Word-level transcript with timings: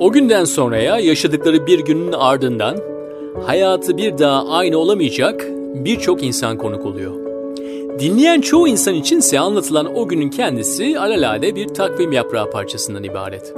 O 0.00 0.12
günden 0.12 0.44
sonraya 0.44 0.98
yaşadıkları 0.98 1.66
bir 1.66 1.78
günün 1.78 2.12
ardından 2.12 2.76
hayatı 3.46 3.96
bir 3.96 4.18
daha 4.18 4.48
aynı 4.48 4.78
olamayacak 4.78 5.46
birçok 5.74 6.22
insan 6.22 6.58
konuk 6.58 6.86
oluyor. 6.86 7.14
Dinleyen 7.98 8.40
çoğu 8.40 8.68
insan 8.68 8.94
içinse 8.94 9.40
anlatılan 9.40 9.96
o 9.96 10.08
günün 10.08 10.30
kendisi 10.30 11.00
alelade 11.00 11.54
bir 11.54 11.68
takvim 11.68 12.12
yaprağı 12.12 12.50
parçasından 12.50 13.04
ibaret. 13.04 13.54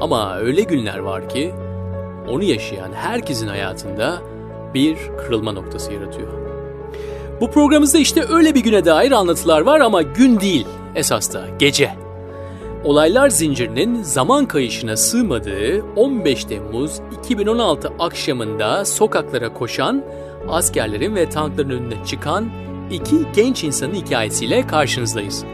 Ama 0.00 0.38
öyle 0.38 0.62
günler 0.62 0.98
var 0.98 1.28
ki 1.28 1.52
onu 2.28 2.44
yaşayan 2.44 2.92
herkesin 2.92 3.48
hayatında 3.48 4.22
bir 4.74 4.96
kırılma 5.18 5.52
noktası 5.52 5.92
yaratıyor. 5.92 6.28
Bu 7.40 7.50
programımızda 7.50 7.98
işte 7.98 8.24
öyle 8.30 8.54
bir 8.54 8.60
güne 8.60 8.84
dair 8.84 9.12
anlatılar 9.12 9.60
var 9.60 9.80
ama 9.80 10.02
gün 10.02 10.40
değil 10.40 10.66
esas 10.94 11.34
da 11.34 11.44
gece. 11.58 12.01
Olaylar 12.84 13.28
zincirinin 13.30 14.02
zaman 14.02 14.46
kayışına 14.46 14.96
sığmadığı 14.96 15.84
15 15.96 16.44
Temmuz 16.44 17.00
2016 17.18 17.92
akşamında 17.98 18.84
sokaklara 18.84 19.52
koşan, 19.52 20.04
askerlerin 20.48 21.14
ve 21.14 21.28
tankların 21.28 21.70
önüne 21.70 22.04
çıkan 22.06 22.48
iki 22.90 23.16
genç 23.34 23.64
insanın 23.64 23.94
hikayesiyle 23.94 24.66
karşınızdayız. 24.66 25.44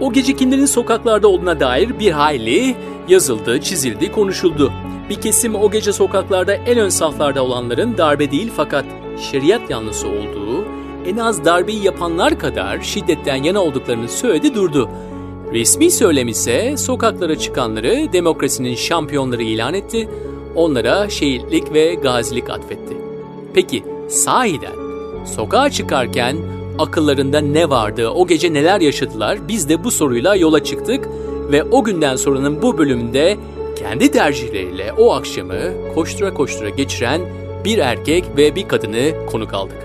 O 0.00 0.12
gece 0.12 0.36
kimlerin 0.36 0.66
sokaklarda 0.66 1.28
olduğuna 1.28 1.60
dair 1.60 1.98
bir 1.98 2.10
hayli 2.10 2.76
yazıldı, 3.08 3.60
çizildi, 3.60 4.12
konuşuldu. 4.12 4.72
Bir 5.10 5.20
kesim 5.20 5.54
o 5.54 5.70
gece 5.70 5.92
sokaklarda 5.92 6.54
en 6.54 6.78
ön 6.78 6.88
saflarda 6.88 7.44
olanların 7.44 7.98
darbe 7.98 8.30
değil 8.30 8.52
fakat 8.56 8.84
şeriat 9.30 9.70
yanlısı 9.70 10.08
olduğu, 10.08 10.64
en 11.06 11.16
az 11.16 11.44
darbeyi 11.44 11.84
yapanlar 11.84 12.38
kadar 12.38 12.80
şiddetten 12.80 13.42
yana 13.42 13.62
olduklarını 13.62 14.08
söyledi 14.08 14.54
durdu. 14.54 14.90
Resmi 15.52 15.90
söylem 15.90 16.28
ise 16.28 16.76
sokaklara 16.76 17.38
çıkanları 17.38 18.12
demokrasinin 18.12 18.74
şampiyonları 18.74 19.42
ilan 19.42 19.74
etti, 19.74 20.08
onlara 20.54 21.08
şehitlik 21.08 21.72
ve 21.72 21.94
gazilik 21.94 22.50
atfetti. 22.50 22.96
Peki 23.54 23.82
sahiden 24.08 24.72
sokağa 25.36 25.70
çıkarken 25.70 26.36
akıllarında 26.78 27.40
ne 27.40 27.70
vardı, 27.70 28.08
o 28.08 28.26
gece 28.26 28.52
neler 28.52 28.80
yaşadılar 28.80 29.48
biz 29.48 29.68
de 29.68 29.84
bu 29.84 29.90
soruyla 29.90 30.36
yola 30.36 30.64
çıktık 30.64 31.08
ve 31.52 31.64
o 31.64 31.84
günden 31.84 32.16
sonranın 32.16 32.62
bu 32.62 32.78
bölümünde 32.78 33.36
kendi 33.76 34.10
tercihleriyle 34.10 34.92
o 34.92 35.14
akşamı 35.14 35.60
koştura 35.94 36.34
koştura 36.34 36.68
geçiren 36.68 37.20
bir 37.64 37.78
erkek 37.78 38.24
ve 38.36 38.54
bir 38.54 38.68
kadını 38.68 39.26
konuk 39.26 39.54
aldık. 39.54 39.78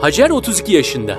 Hacer 0.00 0.30
32 0.30 0.72
yaşında. 0.72 1.18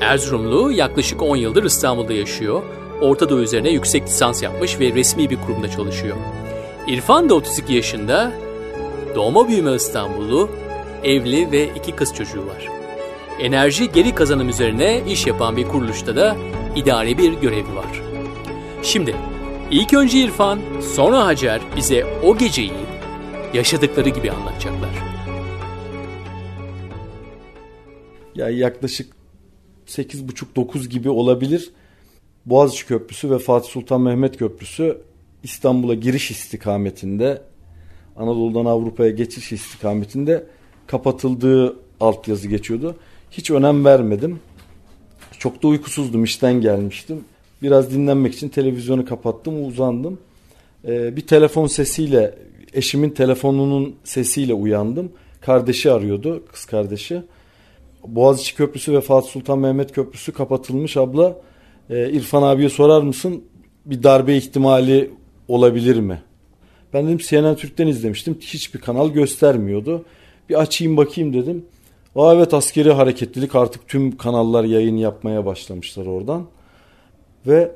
Erzurumlu 0.00 0.72
yaklaşık 0.72 1.22
10 1.22 1.36
yıldır 1.36 1.64
İstanbul'da 1.64 2.12
yaşıyor. 2.12 2.62
Orta 3.00 3.28
Doğu 3.28 3.40
üzerine 3.40 3.70
yüksek 3.70 4.06
lisans 4.06 4.42
yapmış 4.42 4.80
ve 4.80 4.92
resmi 4.92 5.30
bir 5.30 5.36
kurumda 5.36 5.70
çalışıyor. 5.70 6.16
İrfan 6.86 7.28
da 7.28 7.34
32 7.34 7.72
yaşında. 7.74 8.32
Doğma 9.14 9.48
büyüme 9.48 9.74
İstanbullu, 9.74 10.50
evli 11.04 11.50
ve 11.50 11.68
iki 11.76 11.92
kız 11.92 12.14
çocuğu 12.14 12.46
var. 12.46 12.68
Enerji 13.40 13.92
geri 13.92 14.14
kazanım 14.14 14.48
üzerine 14.48 15.02
iş 15.08 15.26
yapan 15.26 15.56
bir 15.56 15.68
kuruluşta 15.68 16.16
da 16.16 16.36
idari 16.76 17.18
bir 17.18 17.32
görevi 17.32 17.76
var. 17.76 18.02
Şimdi 18.82 19.14
ilk 19.70 19.94
önce 19.94 20.18
İrfan, 20.18 20.58
sonra 20.94 21.26
Hacer 21.26 21.60
bize 21.76 22.06
o 22.24 22.38
geceyi 22.38 22.72
yaşadıkları 23.54 24.08
gibi 24.08 24.30
anlatacaklar. 24.30 24.90
Ya 28.34 28.50
yaklaşık 28.50 29.12
8.30-9 29.86 30.88
gibi 30.88 31.10
olabilir. 31.10 31.70
Boğaziçi 32.46 32.86
Köprüsü 32.86 33.30
ve 33.30 33.38
Fatih 33.38 33.70
Sultan 33.70 34.00
Mehmet 34.00 34.36
Köprüsü 34.36 34.98
İstanbul'a 35.42 35.94
giriş 35.94 36.30
istikametinde 36.30 37.42
Anadolu'dan 38.16 38.64
Avrupa'ya 38.64 39.10
geçiş 39.10 39.52
istikametinde 39.52 40.46
kapatıldığı 40.86 41.76
altyazı 42.00 42.48
geçiyordu. 42.48 42.96
Hiç 43.30 43.50
önem 43.50 43.84
vermedim. 43.84 44.40
Çok 45.38 45.62
da 45.62 45.68
uykusuzdum, 45.68 46.24
işten 46.24 46.60
gelmiştim. 46.60 47.24
Biraz 47.62 47.90
dinlenmek 47.92 48.34
için 48.34 48.48
televizyonu 48.48 49.04
kapattım, 49.04 49.66
uzandım. 49.66 50.18
Ee, 50.84 51.16
bir 51.16 51.26
telefon 51.26 51.66
sesiyle, 51.66 52.34
eşimin 52.72 53.10
telefonunun 53.10 53.96
sesiyle 54.04 54.54
uyandım. 54.54 55.12
Kardeşi 55.40 55.90
arıyordu, 55.90 56.42
kız 56.52 56.64
kardeşi. 56.64 57.22
Boğaziçi 58.06 58.56
Köprüsü 58.56 58.92
ve 58.92 59.00
Fatih 59.00 59.30
Sultan 59.30 59.58
Mehmet 59.58 59.92
Köprüsü 59.92 60.32
kapatılmış 60.32 60.96
abla. 60.96 61.36
Ee, 61.90 62.10
İrfan 62.10 62.42
abiye 62.42 62.68
sorar 62.68 63.02
mısın? 63.02 63.44
Bir 63.86 64.02
darbe 64.02 64.36
ihtimali 64.36 65.10
olabilir 65.48 65.96
mi? 65.96 66.22
Ben 66.94 67.06
dedim 67.06 67.18
CNN 67.18 67.54
Türk'ten 67.56 67.86
izlemiştim. 67.86 68.38
Hiçbir 68.40 68.80
kanal 68.80 69.10
göstermiyordu. 69.10 70.04
Bir 70.48 70.60
açayım 70.60 70.96
bakayım 70.96 71.32
dedim. 71.32 71.64
Aa 72.16 72.34
evet 72.34 72.54
askeri 72.54 72.92
hareketlilik 72.92 73.54
artık 73.54 73.88
tüm 73.88 74.16
kanallar 74.16 74.64
yayın 74.64 74.96
yapmaya 74.96 75.46
başlamışlar 75.46 76.06
oradan. 76.06 76.46
Ve 77.46 77.72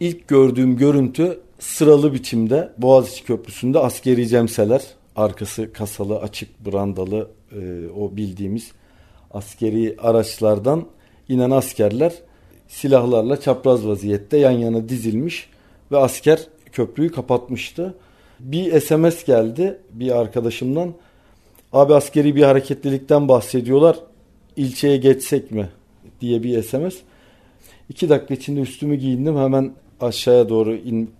ilk 0.00 0.28
gördüğüm 0.28 0.76
görüntü 0.76 1.40
sıralı 1.58 2.14
biçimde 2.14 2.72
Boğaziçi 2.78 3.24
Köprüsü'nde 3.24 3.78
askeri 3.78 4.28
cemseler 4.28 4.82
arkası 5.16 5.72
kasalı 5.72 6.18
açık 6.18 6.66
brandalı 6.66 7.28
e, 7.52 7.88
o 7.96 8.16
bildiğimiz 8.16 8.72
askeri 9.30 9.96
araçlardan 9.98 10.86
inen 11.28 11.50
askerler 11.50 12.12
silahlarla 12.70 13.40
çapraz 13.40 13.86
vaziyette 13.86 14.36
yan 14.36 14.50
yana 14.50 14.88
dizilmiş 14.88 15.48
ve 15.92 15.96
asker 15.98 16.46
köprüyü 16.72 17.12
kapatmıştı. 17.12 17.94
Bir 18.40 18.80
SMS 18.80 19.24
geldi 19.24 19.78
bir 19.92 20.18
arkadaşımdan. 20.18 20.92
Abi 21.72 21.94
askeri 21.94 22.36
bir 22.36 22.42
hareketlilikten 22.42 23.28
bahsediyorlar. 23.28 23.96
İlçeye 24.56 24.96
geçsek 24.96 25.50
mi 25.50 25.68
diye 26.20 26.42
bir 26.42 26.62
SMS. 26.62 26.96
İki 27.88 28.08
dakika 28.08 28.34
içinde 28.34 28.60
üstümü 28.60 28.96
giyindim. 28.96 29.36
Hemen 29.36 29.72
aşağıya 30.00 30.48
doğru 30.48 30.74
in, 30.74 31.10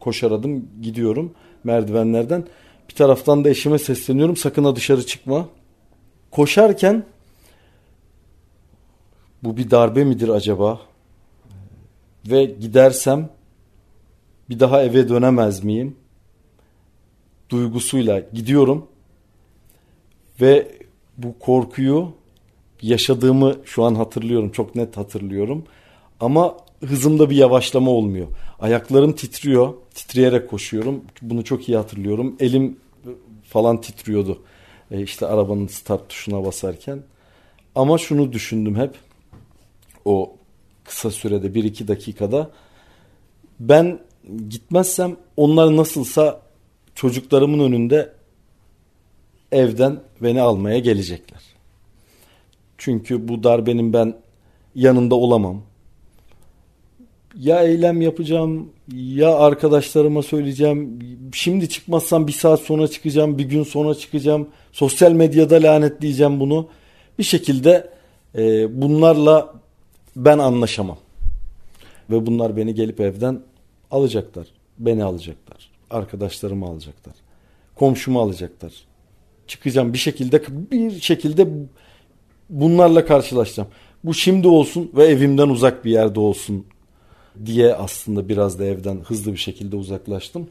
koşaradım. 0.00 0.68
Gidiyorum 0.82 1.34
merdivenlerden. 1.64 2.44
Bir 2.88 2.94
taraftan 2.94 3.44
da 3.44 3.48
eşime 3.48 3.78
sesleniyorum. 3.78 4.36
Sakın 4.36 4.64
ha 4.64 4.76
dışarı 4.76 5.06
çıkma. 5.06 5.48
Koşarken 6.30 7.04
bu 9.44 9.56
bir 9.56 9.70
darbe 9.70 10.04
midir 10.04 10.28
acaba? 10.28 10.80
Ve 12.26 12.44
gidersem 12.44 13.30
bir 14.50 14.60
daha 14.60 14.82
eve 14.82 15.08
dönemez 15.08 15.64
miyim? 15.64 15.96
Duygusuyla 17.50 18.20
gidiyorum 18.20 18.86
ve 20.40 20.78
bu 21.18 21.38
korkuyu 21.38 22.12
yaşadığımı 22.82 23.56
şu 23.64 23.84
an 23.84 23.94
hatırlıyorum. 23.94 24.50
Çok 24.50 24.74
net 24.74 24.96
hatırlıyorum. 24.96 25.64
Ama 26.20 26.56
hızımda 26.80 27.30
bir 27.30 27.36
yavaşlama 27.36 27.90
olmuyor. 27.90 28.26
Ayaklarım 28.60 29.12
titriyor. 29.12 29.74
Titreyerek 29.94 30.50
koşuyorum. 30.50 31.04
Bunu 31.22 31.44
çok 31.44 31.68
iyi 31.68 31.76
hatırlıyorum. 31.76 32.36
Elim 32.40 32.76
falan 33.48 33.80
titriyordu. 33.80 34.42
E 34.90 35.02
işte 35.02 35.26
arabanın 35.26 35.66
start 35.66 36.08
tuşuna 36.08 36.44
basarken. 36.44 37.02
Ama 37.74 37.98
şunu 37.98 38.32
düşündüm 38.32 38.76
hep. 38.76 38.94
O 40.04 40.36
kısa 40.84 41.10
sürede 41.10 41.46
1-2 41.46 41.88
dakikada. 41.88 42.50
Ben 43.60 43.98
gitmezsem 44.48 45.16
onlar 45.36 45.76
nasılsa 45.76 46.40
çocuklarımın 46.94 47.58
önünde 47.58 48.12
evden 49.52 50.00
beni 50.22 50.40
almaya 50.40 50.78
gelecekler. 50.78 51.40
Çünkü 52.78 53.28
bu 53.28 53.42
darbenin 53.42 53.92
ben 53.92 54.14
yanında 54.74 55.14
olamam. 55.14 55.62
Ya 57.38 57.62
eylem 57.62 58.00
yapacağım 58.00 58.72
ya 58.92 59.34
arkadaşlarıma 59.34 60.22
söyleyeceğim. 60.22 60.98
Şimdi 61.32 61.68
çıkmazsam 61.68 62.26
bir 62.26 62.32
saat 62.32 62.60
sonra 62.60 62.88
çıkacağım, 62.88 63.38
bir 63.38 63.44
gün 63.44 63.62
sonra 63.62 63.94
çıkacağım. 63.94 64.48
Sosyal 64.72 65.12
medyada 65.12 65.54
lanetleyeceğim 65.54 66.40
bunu. 66.40 66.68
Bir 67.18 67.24
şekilde 67.24 67.90
e, 68.36 68.82
bunlarla 68.82 69.54
ben 70.16 70.38
anlaşamam. 70.38 70.98
Ve 72.10 72.26
bunlar 72.26 72.56
beni 72.56 72.74
gelip 72.74 73.00
evden 73.00 73.40
alacaklar. 73.90 74.46
Beni 74.78 75.04
alacaklar. 75.04 75.70
Arkadaşlarımı 75.90 76.66
alacaklar. 76.66 77.14
Komşumu 77.74 78.20
alacaklar 78.20 78.72
çıkacağım 79.46 79.92
bir 79.92 79.98
şekilde 79.98 80.42
bir 80.70 81.00
şekilde 81.00 81.48
bunlarla 82.50 83.04
karşılaşacağım. 83.04 83.68
Bu 84.04 84.14
şimdi 84.14 84.48
olsun 84.48 84.90
ve 84.96 85.04
evimden 85.04 85.48
uzak 85.48 85.84
bir 85.84 85.90
yerde 85.90 86.20
olsun 86.20 86.66
diye 87.46 87.74
aslında 87.74 88.28
biraz 88.28 88.58
da 88.58 88.64
evden 88.64 88.96
hızlı 88.96 89.32
bir 89.32 89.38
şekilde 89.38 89.76
uzaklaştım. 89.76 90.48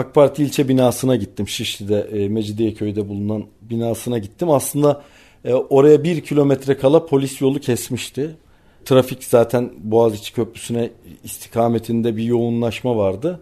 AK 0.00 0.14
Parti 0.14 0.42
ilçe 0.42 0.68
binasına 0.68 1.16
gittim. 1.16 1.48
Şişli'de, 1.48 2.00
e, 2.00 2.28
Mecidiyeköy'de 2.28 3.08
bulunan 3.08 3.44
binasına 3.62 4.18
gittim. 4.18 4.50
Aslında 4.50 5.02
e, 5.44 5.54
oraya 5.54 6.04
bir 6.04 6.20
kilometre 6.20 6.76
kala 6.76 7.06
polis 7.06 7.40
yolu 7.40 7.60
kesmişti. 7.60 8.36
Trafik 8.84 9.24
zaten 9.24 9.70
Boğaziçi 9.78 10.34
Köprüsü'ne 10.34 10.90
istikametinde 11.24 12.16
bir 12.16 12.22
yoğunlaşma 12.22 12.96
vardı. 12.96 13.40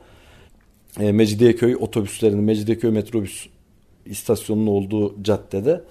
E, 1.00 1.12
Mecidiyeköy 1.12 1.76
otobüslerinin, 1.76 2.44
Mecidiyeköy 2.44 2.90
metrobüs 2.90 3.46
istasyonunun 4.06 4.66
olduğu 4.66 5.22
caddede. 5.22 5.84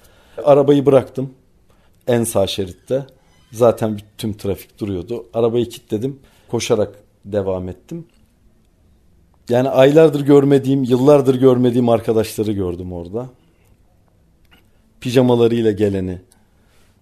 Arabayı 0.44 0.86
bıraktım 0.86 1.34
en 2.08 2.24
sağ 2.24 2.48
şeritte. 2.48 3.06
Zaten 3.52 4.00
tüm 4.18 4.34
trafik 4.34 4.80
duruyordu. 4.80 5.26
Arabayı 5.34 5.70
kilitledim. 5.70 6.20
Koşarak 6.48 7.04
devam 7.26 7.70
ettim. 7.70 8.06
Yani 9.50 9.70
aylardır 9.70 10.22
görmediğim, 10.22 10.84
yıllardır 10.84 11.36
görmediğim 11.36 11.90
arkadaşları 11.90 12.52
gördüm 12.52 12.94
orada. 12.94 13.30
Pijamalarıyla 15.02 15.72
geleni. 15.72 16.22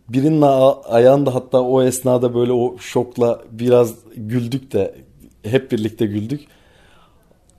Birinin 0.09 0.41
ayağında 0.89 1.35
hatta 1.35 1.61
o 1.61 1.83
esnada 1.83 2.35
böyle 2.35 2.51
o 2.51 2.77
şokla 2.77 3.41
biraz 3.51 3.95
güldük 4.15 4.73
de 4.73 4.95
hep 5.43 5.71
birlikte 5.71 6.05
güldük. 6.05 6.47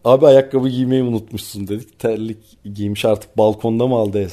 Abi 0.05 0.27
ayakkabı 0.27 0.69
giymeyi 0.69 1.03
unutmuşsun 1.03 1.69
dedik. 1.69 1.99
Terlik 1.99 2.39
giymiş 2.75 3.05
artık 3.05 3.39
balkonda 3.39 3.87
mı 3.87 3.95
aldı 3.95 4.29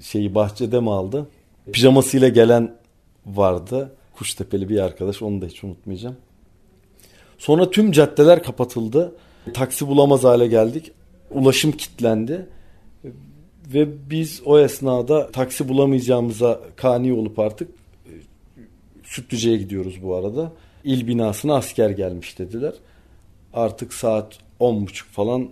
şeyi 0.00 0.34
bahçede 0.34 0.80
mi 0.80 0.90
aldı. 0.90 1.26
Pijamasıyla 1.72 2.28
gelen 2.28 2.74
vardı. 3.26 3.92
Kuştepeli 4.18 4.68
bir 4.68 4.78
arkadaş 4.80 5.22
onu 5.22 5.40
da 5.40 5.46
hiç 5.46 5.64
unutmayacağım. 5.64 6.16
Sonra 7.38 7.70
tüm 7.70 7.92
caddeler 7.92 8.42
kapatıldı. 8.42 9.14
Taksi 9.52 9.88
bulamaz 9.88 10.24
hale 10.24 10.46
geldik. 10.46 10.92
Ulaşım 11.30 11.72
kilitlendi. 11.72 12.46
Ve 13.74 14.10
biz 14.10 14.42
o 14.44 14.58
esnada 14.58 15.30
taksi 15.30 15.68
bulamayacağımıza 15.68 16.60
kani 16.76 17.12
olup 17.12 17.38
artık 17.38 17.68
e, 18.06 18.12
Sütlüce'ye 19.02 19.56
gidiyoruz 19.56 20.02
bu 20.02 20.14
arada. 20.14 20.52
İl 20.84 21.06
binasına 21.06 21.54
asker 21.54 21.90
gelmiş 21.90 22.38
dediler. 22.38 22.72
Artık 23.54 23.92
saat 23.92 24.38
on 24.60 24.86
buçuk 24.86 25.08
falan 25.08 25.48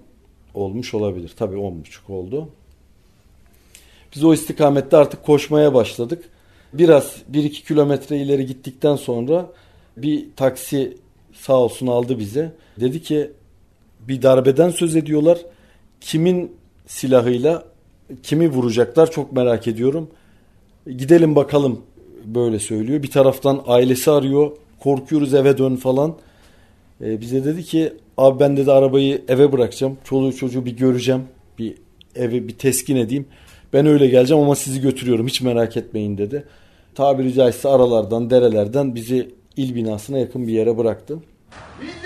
olmuş 0.54 0.94
olabilir. 0.94 1.32
Tabii 1.36 1.56
on 1.56 1.80
buçuk 1.80 2.10
oldu. 2.10 2.48
Biz 4.14 4.24
o 4.24 4.34
istikamette 4.34 4.96
artık 4.96 5.24
koşmaya 5.24 5.74
başladık. 5.74 6.28
Biraz 6.72 7.16
bir 7.28 7.44
iki 7.44 7.64
kilometre 7.64 8.18
ileri 8.18 8.46
gittikten 8.46 8.96
sonra 8.96 9.46
bir 9.96 10.26
taksi 10.36 10.96
sağ 11.32 11.56
olsun 11.56 11.86
aldı 11.86 12.18
bizi. 12.18 12.50
Dedi 12.80 13.02
ki 13.02 13.30
bir 14.08 14.22
darbeden 14.22 14.70
söz 14.70 14.96
ediyorlar. 14.96 15.38
Kimin 16.00 16.52
silahıyla 16.86 17.64
kimi 18.22 18.48
vuracaklar 18.48 19.10
çok 19.10 19.32
merak 19.32 19.68
ediyorum. 19.68 20.10
Gidelim 20.86 21.36
bakalım 21.36 21.80
böyle 22.24 22.58
söylüyor. 22.58 23.02
Bir 23.02 23.10
taraftan 23.10 23.62
ailesi 23.66 24.10
arıyor. 24.10 24.50
Korkuyoruz 24.80 25.34
eve 25.34 25.58
dön 25.58 25.76
falan. 25.76 26.14
Ee, 27.00 27.20
bize 27.20 27.44
dedi 27.44 27.64
ki 27.64 27.92
abi 28.16 28.40
ben 28.40 28.56
dedi 28.56 28.72
arabayı 28.72 29.22
eve 29.28 29.52
bırakacağım. 29.52 29.98
Çoluğu 30.04 30.36
çocuğu 30.36 30.64
bir 30.64 30.76
göreceğim. 30.76 31.22
Bir 31.58 31.74
eve 32.16 32.48
bir 32.48 32.58
teskin 32.58 32.96
edeyim. 32.96 33.26
Ben 33.72 33.86
öyle 33.86 34.06
geleceğim 34.06 34.42
ama 34.42 34.54
sizi 34.54 34.80
götürüyorum 34.80 35.26
hiç 35.26 35.40
merak 35.40 35.76
etmeyin 35.76 36.18
dedi. 36.18 36.44
Tabiri 36.94 37.34
caizse 37.34 37.68
aralardan 37.68 38.30
derelerden 38.30 38.94
bizi 38.94 39.30
il 39.56 39.74
binasına 39.74 40.18
yakın 40.18 40.46
bir 40.46 40.52
yere 40.52 40.78
bıraktı. 40.78 41.18
kanallarında 41.80 42.01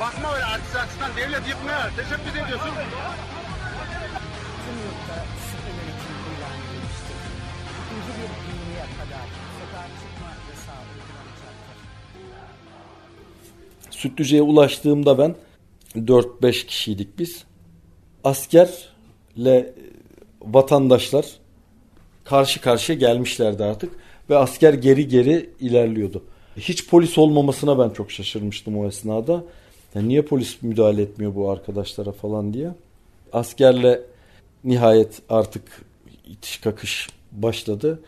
Bakma 0.00 0.34
öyle 0.34 0.44
artist 0.44 0.76
artistten 0.76 1.10
devlet 1.16 1.48
yıkmaya 1.48 1.90
teşebbüs 1.96 2.32
ediyorsun. 2.32 2.70
Tüm 4.64 4.76
yurtta 4.84 5.16
sıkı 5.46 5.68
yönetim 5.76 6.16
ilan 6.30 6.54
edilmiştir. 6.60 7.18
İkinci 7.80 8.10
bir 8.18 8.30
dünyaya 8.46 8.86
kadar 8.98 9.26
sokağa 9.60 9.86
çıkma 10.00 10.28
yasağı 10.50 10.82
uygulanacaktır. 10.92 11.76
Sütlüce'ye 13.90 14.42
ulaştığımda 14.42 15.18
ben 15.18 15.34
4-5 15.96 16.66
kişiydik 16.66 17.18
biz. 17.18 17.44
Askerle 18.24 19.74
vatandaşlar 20.42 21.26
karşı 22.24 22.60
karşıya 22.60 22.98
gelmişlerdi 22.98 23.64
artık 23.64 23.92
ve 24.30 24.36
asker 24.36 24.74
geri 24.74 25.08
geri 25.08 25.50
ilerliyordu. 25.60 26.24
Hiç 26.56 26.88
polis 26.88 27.18
olmamasına 27.18 27.78
ben 27.78 27.90
çok 27.90 28.10
şaşırmıştım 28.10 28.78
o 28.78 28.86
esnada. 28.86 29.44
Yani 29.94 30.08
niye 30.08 30.22
polis 30.22 30.62
müdahale 30.62 31.02
etmiyor 31.02 31.34
bu 31.34 31.50
arkadaşlara 31.50 32.12
falan 32.12 32.54
diye. 32.54 32.70
Askerle 33.32 34.00
nihayet 34.64 35.22
artık 35.28 35.62
itiş 36.26 36.58
kakış 36.58 37.08
başladı. 37.32 38.00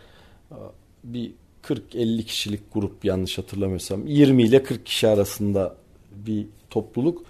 Bir 1.04 1.32
40-50 1.62 2.22
kişilik 2.22 2.60
grup 2.74 3.04
yanlış 3.04 3.38
hatırlamıyorsam 3.38 4.06
20 4.06 4.42
ile 4.42 4.62
40 4.62 4.86
kişi 4.86 5.08
arasında 5.08 5.76
bir 6.26 6.46
topluluk 6.70 7.24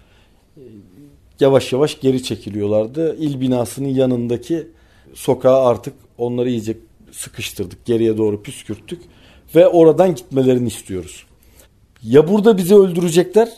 yavaş 1.41 1.73
yavaş 1.73 2.01
geri 2.01 2.23
çekiliyorlardı. 2.23 3.17
İl 3.17 3.41
binasının 3.41 3.89
yanındaki 3.89 4.69
sokağa 5.15 5.67
artık 5.67 5.95
onları 6.19 6.51
iyice 6.51 6.77
sıkıştırdık. 7.13 7.85
Geriye 7.85 8.19
doğru 8.19 8.43
püskürttük. 8.43 9.03
Ve 9.55 9.67
oradan 9.67 10.15
gitmelerini 10.15 10.69
istiyoruz. 10.69 11.27
Ya 12.03 12.29
burada 12.29 12.59
bizi 12.59 12.75
öldürecekler 12.75 13.49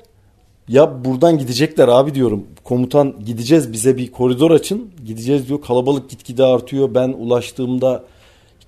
ya 0.68 1.04
buradan 1.04 1.38
gidecekler 1.38 1.88
abi 1.88 2.14
diyorum. 2.14 2.46
Komutan 2.64 3.14
gideceğiz 3.26 3.72
bize 3.72 3.96
bir 3.96 4.12
koridor 4.12 4.50
açın. 4.50 4.90
Gideceğiz 5.06 5.48
diyor. 5.48 5.62
Kalabalık 5.62 6.10
gitgide 6.10 6.44
artıyor. 6.44 6.94
Ben 6.94 7.08
ulaştığımda 7.08 8.04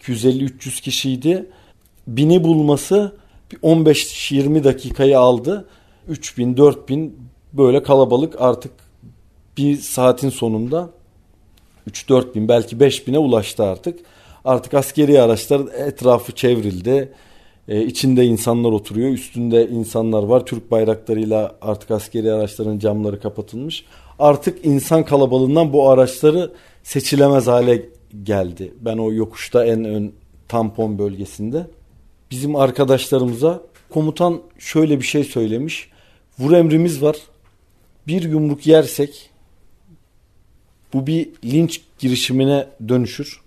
250-300 0.02 0.82
kişiydi. 0.82 1.46
Bini 2.06 2.44
bulması 2.44 3.16
15-20 3.62 4.64
dakikayı 4.64 5.18
aldı. 5.18 5.68
3000 6.08 6.56
4000 6.56 7.16
böyle 7.52 7.82
kalabalık 7.82 8.40
artık 8.40 8.72
bir 9.56 9.76
saatin 9.76 10.30
sonunda 10.30 10.90
3-4 11.90 12.34
bin 12.34 12.48
belki 12.48 12.80
5 12.80 13.06
bine 13.06 13.18
ulaştı 13.18 13.64
artık. 13.64 13.98
Artık 14.44 14.74
askeri 14.74 15.22
araçlar 15.22 15.60
etrafı 15.74 16.32
çevrildi. 16.32 17.12
Ee, 17.68 17.82
içinde 17.84 18.24
insanlar 18.24 18.72
oturuyor. 18.72 19.10
Üstünde 19.10 19.68
insanlar 19.68 20.22
var. 20.22 20.46
Türk 20.46 20.70
bayraklarıyla 20.70 21.56
artık 21.60 21.90
askeri 21.90 22.32
araçların 22.32 22.78
camları 22.78 23.20
kapatılmış. 23.20 23.84
Artık 24.18 24.66
insan 24.66 25.04
kalabalığından 25.04 25.72
bu 25.72 25.90
araçları 25.90 26.52
seçilemez 26.82 27.46
hale 27.46 27.88
geldi. 28.22 28.74
Ben 28.80 28.98
o 28.98 29.12
yokuşta 29.12 29.66
en 29.66 29.84
ön 29.84 30.12
tampon 30.48 30.98
bölgesinde. 30.98 31.66
Bizim 32.30 32.56
arkadaşlarımıza 32.56 33.62
komutan 33.90 34.40
şöyle 34.58 34.98
bir 34.98 35.04
şey 35.04 35.24
söylemiş. 35.24 35.90
Vur 36.38 36.52
emrimiz 36.52 37.02
var. 37.02 37.16
Bir 38.06 38.22
yumruk 38.22 38.66
yersek 38.66 39.30
bu 40.92 41.06
bir 41.06 41.28
linç 41.44 41.80
girişimine 41.98 42.66
dönüşür. 42.88 43.40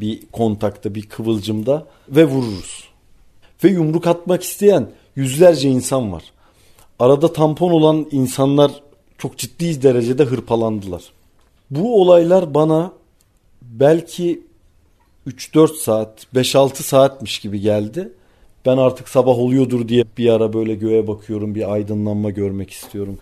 Bir 0.00 0.26
kontakta, 0.32 0.94
bir 0.94 1.02
kıvılcımda 1.02 1.86
ve 2.08 2.24
vururuz. 2.24 2.89
Ve 3.64 3.68
yumruk 3.68 4.06
atmak 4.06 4.42
isteyen 4.42 4.90
yüzlerce 5.16 5.68
insan 5.68 6.12
var. 6.12 6.22
Arada 6.98 7.32
tampon 7.32 7.70
olan 7.70 8.06
insanlar 8.10 8.72
çok 9.18 9.38
ciddi 9.38 9.82
derecede 9.82 10.24
hırpalandılar. 10.24 11.02
Bu 11.70 12.00
olaylar 12.02 12.54
bana 12.54 12.92
belki 13.62 14.42
3-4 15.26 15.76
saat, 15.76 16.26
5-6 16.34 16.74
saatmiş 16.74 17.38
gibi 17.38 17.60
geldi. 17.60 18.12
Ben 18.66 18.76
artık 18.76 19.08
sabah 19.08 19.38
oluyordur 19.38 19.88
diye 19.88 20.04
bir 20.18 20.28
ara 20.28 20.52
böyle 20.52 20.74
göğe 20.74 21.06
bakıyorum, 21.06 21.54
bir 21.54 21.72
aydınlanma 21.72 22.30
görmek 22.30 22.70
istiyorum. 22.70 23.18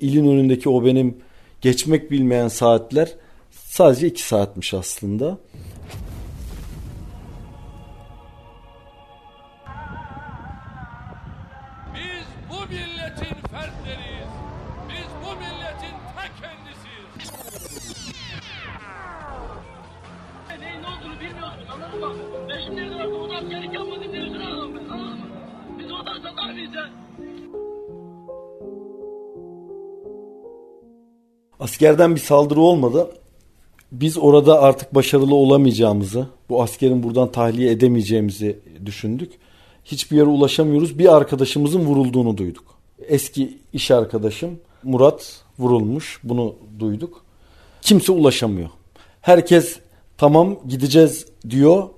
İlin 0.00 0.26
önündeki 0.26 0.68
o 0.68 0.84
benim 0.84 1.16
geçmek 1.60 2.10
bilmeyen 2.10 2.48
saatler 2.48 3.14
sadece 3.50 4.06
iki 4.06 4.22
saatmiş 4.22 4.74
aslında. 4.74 5.38
Askerden 31.60 32.14
bir 32.14 32.20
saldırı 32.20 32.60
olmadı. 32.60 33.10
Biz 33.92 34.18
orada 34.18 34.62
artık 34.62 34.94
başarılı 34.94 35.34
olamayacağımızı, 35.34 36.26
bu 36.48 36.62
askerin 36.62 37.02
buradan 37.02 37.32
tahliye 37.32 37.70
edemeyeceğimizi 37.70 38.58
düşündük. 38.86 39.32
Hiçbir 39.84 40.16
yere 40.16 40.26
ulaşamıyoruz. 40.26 40.98
Bir 40.98 41.16
arkadaşımızın 41.16 41.80
vurulduğunu 41.80 42.36
duyduk. 42.36 42.64
Eski 43.08 43.58
iş 43.72 43.90
arkadaşım 43.90 44.50
Murat 44.82 45.42
vurulmuş. 45.58 46.20
Bunu 46.24 46.54
duyduk. 46.78 47.24
Kimse 47.82 48.12
ulaşamıyor. 48.12 48.68
Herkes 49.20 49.78
tamam 50.18 50.56
gideceğiz 50.68 51.26
diyor. 51.50 51.88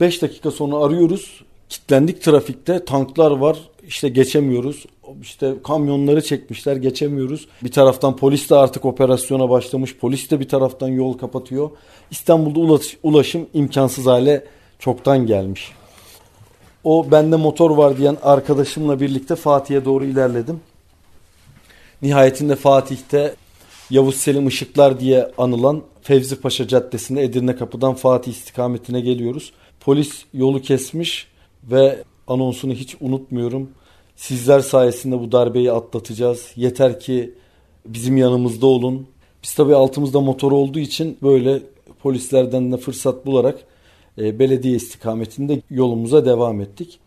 5 0.00 0.22
dakika 0.22 0.50
sonra 0.50 0.76
arıyoruz. 0.76 1.44
Kitlendik 1.68 2.22
trafikte. 2.22 2.84
Tanklar 2.84 3.30
var. 3.30 3.58
İşte 3.86 4.08
geçemiyoruz. 4.08 4.86
İşte 5.22 5.54
kamyonları 5.64 6.22
çekmişler 6.22 6.76
geçemiyoruz. 6.76 7.48
Bir 7.62 7.72
taraftan 7.72 8.16
polis 8.16 8.50
de 8.50 8.54
artık 8.54 8.84
operasyona 8.84 9.50
başlamış. 9.50 9.96
Polis 9.96 10.30
de 10.30 10.40
bir 10.40 10.48
taraftan 10.48 10.88
yol 10.88 11.18
kapatıyor. 11.18 11.70
İstanbul'da 12.10 12.60
ulaş, 12.60 12.96
ulaşım 13.02 13.46
imkansız 13.54 14.06
hale 14.06 14.44
çoktan 14.78 15.26
gelmiş. 15.26 15.72
O 16.84 17.10
bende 17.10 17.36
motor 17.36 17.70
var 17.70 17.98
diyen 17.98 18.16
arkadaşımla 18.22 19.00
birlikte 19.00 19.36
Fatih'e 19.36 19.84
doğru 19.84 20.04
ilerledim. 20.04 20.60
Nihayetinde 22.02 22.56
Fatih'te 22.56 23.34
Yavuz 23.90 24.14
Selim 24.14 24.48
Işıklar 24.48 25.00
diye 25.00 25.30
anılan 25.38 25.82
Fevzi 26.02 26.40
Paşa 26.40 26.68
Caddesi'nde 26.68 27.22
Edirne 27.22 27.56
Kapı'dan 27.56 27.94
Fatih 27.94 28.32
istikametine 28.32 29.00
geliyoruz. 29.00 29.52
Polis 29.80 30.24
yolu 30.34 30.62
kesmiş 30.62 31.28
ve 31.64 32.04
anonsunu 32.26 32.72
hiç 32.72 32.96
unutmuyorum. 33.00 33.70
Sizler 34.16 34.60
sayesinde 34.60 35.20
bu 35.20 35.32
darbeyi 35.32 35.72
atlatacağız. 35.72 36.52
Yeter 36.56 37.00
ki 37.00 37.34
bizim 37.86 38.16
yanımızda 38.16 38.66
olun. 38.66 39.06
Biz 39.42 39.54
tabii 39.54 39.74
altımızda 39.74 40.20
motor 40.20 40.52
olduğu 40.52 40.78
için 40.78 41.18
böyle 41.22 41.62
polislerden 42.02 42.72
de 42.72 42.76
fırsat 42.76 43.26
bularak 43.26 43.64
e, 44.18 44.38
belediye 44.38 44.76
istikametinde 44.76 45.60
yolumuza 45.70 46.24
devam 46.24 46.60
ettik. 46.60 46.98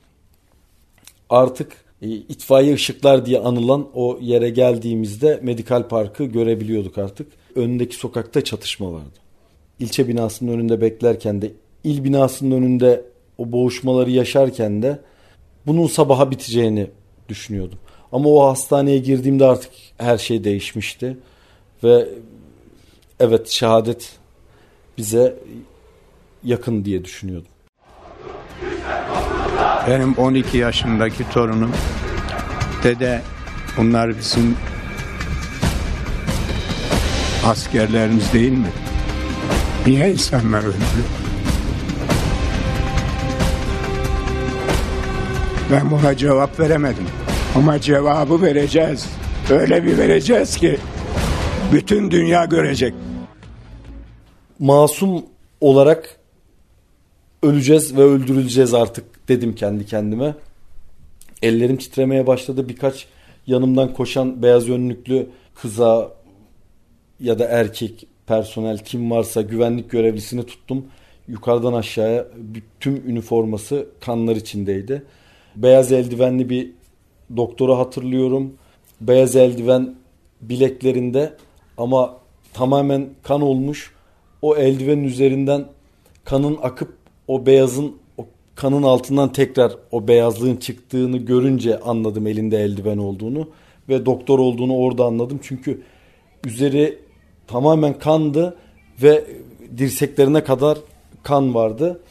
Artık 1.30 1.86
e, 2.02 2.08
itfaiye 2.10 2.74
ışıklar 2.74 3.26
diye 3.26 3.40
anılan 3.40 3.88
o 3.94 4.18
yere 4.22 4.50
geldiğimizde 4.50 5.40
Medikal 5.44 5.88
Park'ı 5.88 6.24
görebiliyorduk 6.24 6.98
artık. 6.98 7.28
Önündeki 7.56 7.96
sokakta 7.96 8.44
çatışma 8.44 8.92
vardı. 8.94 9.20
İlçe 9.80 10.08
binasının 10.08 10.52
önünde 10.52 10.82
beklerken 10.82 11.42
de 11.42 11.52
il 11.84 12.04
binasının 12.04 12.52
önünde 12.52 13.06
o 13.38 13.52
boğuşmaları 13.52 14.12
yaşarken 14.12 14.82
de 14.82 15.00
bunun 15.68 15.88
sabaha 15.88 16.32
biteceğini 16.32 16.88
düşünüyordum. 17.30 17.80
Ama 18.12 18.30
o 18.30 18.50
hastaneye 18.50 18.98
girdiğimde 18.98 19.46
artık 19.46 19.72
her 19.98 20.18
şey 20.18 20.44
değişmişti. 20.44 21.18
Ve 21.84 22.08
evet 23.20 23.48
şehadet 23.50 24.12
bize 24.98 25.36
yakın 26.44 26.86
diye 26.86 27.06
düşünüyordum. 27.06 27.52
Benim 29.88 30.14
12 30.14 30.58
yaşındaki 30.58 31.30
torunum 31.30 31.72
dede 32.84 33.22
bunlar 33.78 34.18
bizim 34.18 34.58
askerlerimiz 37.46 38.34
değil 38.34 38.52
mi? 38.52 38.72
Niye 39.86 40.12
insanlar 40.12 40.64
öldü? 40.64 40.76
Ben 45.72 45.92
buna 45.92 46.18
cevap 46.18 46.60
veremedim. 46.60 47.08
Ama 47.56 47.82
cevabı 47.82 48.42
vereceğiz. 48.42 49.10
Öyle 49.50 49.84
bir 49.84 49.98
vereceğiz 49.98 50.58
ki 50.58 50.78
bütün 51.74 52.12
dünya 52.12 52.46
görecek. 52.46 52.94
Masum 54.60 55.26
olarak 55.62 56.20
öleceğiz 57.44 57.98
ve 57.98 58.02
öldürüleceğiz 58.02 58.74
artık 58.74 59.28
dedim 59.28 59.56
kendi 59.56 59.86
kendime. 59.86 60.36
Ellerim 61.42 61.78
titremeye 61.78 62.28
başladı. 62.28 62.70
Birkaç 62.70 63.08
yanımdan 63.48 63.94
koşan 63.94 64.44
beyaz 64.44 64.70
önlüklü 64.70 65.28
kıza 65.56 66.12
ya 67.20 67.40
da 67.40 67.46
erkek 67.46 68.08
personel 68.28 68.78
kim 68.78 69.12
varsa 69.12 69.42
güvenlik 69.42 69.92
görevlisini 69.92 70.46
tuttum. 70.46 70.86
Yukarıdan 71.28 71.74
aşağıya 71.74 72.26
tüm 72.80 73.10
üniforması 73.10 73.88
kanlar 74.02 74.36
içindeydi. 74.36 75.04
Beyaz 75.56 75.92
eldivenli 75.92 76.50
bir 76.50 76.72
doktoru 77.38 77.78
hatırlıyorum. 77.78 78.54
Beyaz 79.02 79.36
eldiven 79.36 79.96
bileklerinde 80.42 81.34
ama 81.78 82.18
tamamen 82.54 83.10
kan 83.24 83.42
olmuş. 83.42 83.94
O 84.42 84.56
eldivenin 84.56 85.04
üzerinden 85.04 85.66
kanın 86.24 86.58
akıp 86.62 86.94
o 87.28 87.46
beyazın 87.46 87.96
o 88.18 88.26
kanın 88.56 88.84
altından 88.84 89.32
tekrar 89.32 89.72
o 89.92 90.08
beyazlığın 90.08 90.56
çıktığını 90.56 91.18
görünce 91.18 91.80
anladım 91.80 92.28
elinde 92.28 92.58
eldiven 92.58 92.98
olduğunu 92.98 93.50
ve 93.90 94.06
doktor 94.06 94.40
olduğunu 94.40 94.78
orada 94.78 95.06
anladım. 95.06 95.40
Çünkü 95.44 95.82
üzeri 96.46 97.00
tamamen 97.48 98.00
kandı 98.00 98.58
ve 99.04 99.26
dirseklerine 99.78 100.44
kadar 100.44 100.78
kan 101.24 101.54
vardı. 101.54 102.02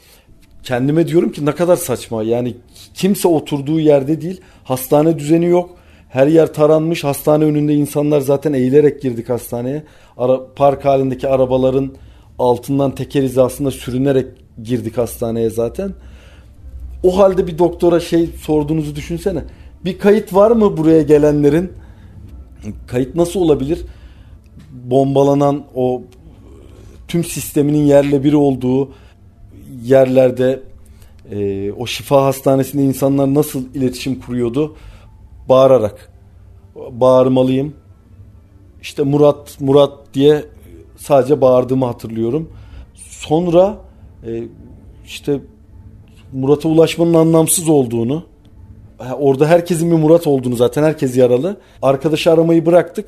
Kendime 0.65 1.09
diyorum 1.09 1.33
ki 1.33 1.47
ne 1.47 1.55
kadar 1.55 1.77
saçma. 1.77 2.23
Yani 2.23 2.55
kimse 2.95 3.29
oturduğu 3.29 3.81
yerde 3.81 4.21
değil. 4.21 4.41
Hastane 4.65 5.19
düzeni 5.19 5.47
yok. 5.47 5.71
Her 6.09 6.27
yer 6.27 6.53
taranmış. 6.55 7.05
Hastane 7.05 7.45
önünde 7.45 7.75
insanlar 7.75 8.21
zaten 8.21 8.53
eğilerek 8.53 9.03
girdik 9.03 9.29
hastaneye. 9.29 9.83
Ara, 10.17 10.41
park 10.57 10.85
halindeki 10.85 11.29
arabaların 11.29 11.93
altından 12.39 12.95
teker 12.95 13.23
hizasında 13.23 13.71
sürünerek 13.71 14.27
girdik 14.63 14.99
hastaneye 14.99 15.51
zaten. 15.51 15.93
O 17.03 17.19
halde 17.19 17.47
bir 17.47 17.59
doktora 17.59 18.01
şey 18.01 18.27
sorduğunuzu 18.27 18.97
düşünsene. 18.97 19.45
Bir 19.85 19.99
kayıt 19.99 20.35
var 20.35 20.51
mı 20.51 20.77
buraya 20.77 21.03
gelenlerin? 21.03 21.73
Kayıt 22.87 23.15
nasıl 23.15 23.41
olabilir? 23.41 23.83
Bombalanan 24.73 25.65
o 25.75 26.03
tüm 27.09 27.25
sisteminin 27.25 27.85
yerle 27.85 28.25
bir 28.25 28.33
olduğu 28.33 28.89
yerlerde 29.85 30.63
e, 31.31 31.73
o 31.73 31.87
şifa 31.87 32.25
hastanesinde 32.25 32.83
insanlar 32.83 33.35
nasıl 33.35 33.75
iletişim 33.75 34.21
kuruyordu? 34.21 34.77
Bağırarak. 35.49 36.13
Bağırmalıyım. 36.91 37.75
İşte 38.83 39.03
Murat 39.03 39.61
Murat 39.61 39.93
diye 40.15 40.45
sadece 40.97 41.41
bağırdığımı 41.41 41.87
hatırlıyorum. 41.87 42.51
Sonra 42.95 43.79
e, 44.27 44.43
işte 45.07 45.41
Murat'a 46.33 46.69
ulaşmanın 46.69 47.15
anlamsız 47.15 47.69
olduğunu 47.69 48.25
orada 49.19 49.47
herkesin 49.47 49.91
bir 49.91 49.97
Murat 49.97 50.27
olduğunu 50.27 50.57
zaten 50.57 50.83
herkes 50.83 51.17
yaralı. 51.17 51.57
Arkadaşı 51.83 52.33
aramayı 52.33 52.67
bıraktık. 52.67 53.07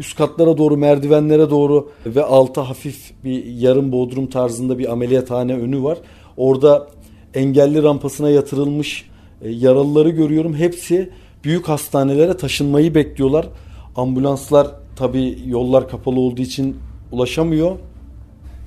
Üst 0.00 0.16
katlara 0.16 0.58
doğru 0.58 0.76
merdivenlere 0.76 1.50
doğru 1.50 1.90
ve 2.06 2.24
alta 2.24 2.68
hafif 2.68 3.12
bir 3.24 3.44
yarım 3.44 3.92
bodrum 3.92 4.26
tarzında 4.26 4.78
bir 4.78 4.92
ameliyathane 4.92 5.54
önü 5.54 5.82
var. 5.82 5.98
Orada 6.36 6.86
engelli 7.34 7.82
rampasına 7.82 8.30
yatırılmış 8.30 9.08
e, 9.42 9.50
yaralıları 9.50 10.10
görüyorum. 10.10 10.54
Hepsi 10.54 11.10
büyük 11.44 11.68
hastanelere 11.68 12.36
taşınmayı 12.36 12.94
bekliyorlar. 12.94 13.48
Ambulanslar 13.96 14.68
tabi 14.96 15.38
yollar 15.46 15.88
kapalı 15.88 16.20
olduğu 16.20 16.42
için 16.42 16.76
ulaşamıyor. 17.12 17.76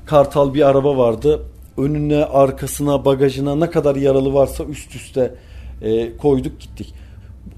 Kartal 0.05 0.53
bir 0.53 0.69
araba 0.69 0.97
vardı. 0.97 1.41
Önüne, 1.77 2.25
arkasına, 2.25 3.05
bagajına 3.05 3.55
ne 3.55 3.69
kadar 3.69 3.95
yaralı 3.95 4.33
varsa 4.33 4.63
üst 4.63 4.95
üste 4.95 5.35
e, 5.81 6.17
koyduk 6.17 6.59
gittik. 6.59 6.93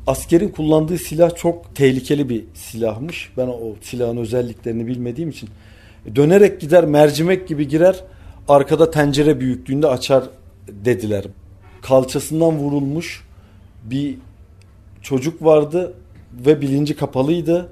Askerin 0.08 0.50
kullandığı 0.50 0.98
silah 0.98 1.36
çok 1.36 1.76
tehlikeli 1.76 2.30
bir 2.30 2.44
silahmış. 2.54 3.32
Ben 3.38 3.48
o 3.48 3.76
silahın 3.82 4.18
özelliklerini 4.18 4.88
bilmediğim 4.88 5.30
için. 5.30 5.50
Dönerek 6.16 6.62
gider, 6.62 6.86
mercimek 6.86 7.48
gibi 7.48 7.68
girer, 7.68 8.04
arkada 8.48 8.92
tencere 8.92 9.40
büyüklüğünde 9.40 9.88
açar 9.88 10.24
dediler. 10.68 11.26
Kalçasından 11.82 12.58
vurulmuş 12.58 13.24
bir 13.84 14.18
çocuk 15.02 15.44
vardı 15.44 15.94
ve 16.46 16.62
bilinci 16.62 16.96
kapalıydı. 16.96 17.70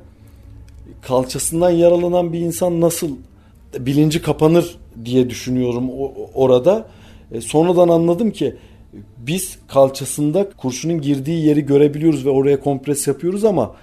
Kalçasından 1.02 1.70
yaralanan 1.70 2.34
bir 2.34 2.40
insan 2.40 2.82
nasıl 2.82 3.10
bilinci 3.80 4.22
kapanır 4.22 4.76
diye 5.06 5.30
düşünüyorum 5.30 5.90
orada. 6.34 6.88
E, 7.32 7.42
sonradan 7.42 7.90
anladım 7.90 8.32
ki 8.32 8.56
biz 9.28 9.58
kalçasında 9.68 10.50
kurşunun 10.58 11.02
girdiği 11.02 11.46
yeri 11.46 11.66
görebiliyoruz 11.66 12.26
ve 12.26 12.30
oraya 12.30 12.60
kompres 12.60 13.08
yapıyoruz 13.08 13.46
ama 13.46 13.76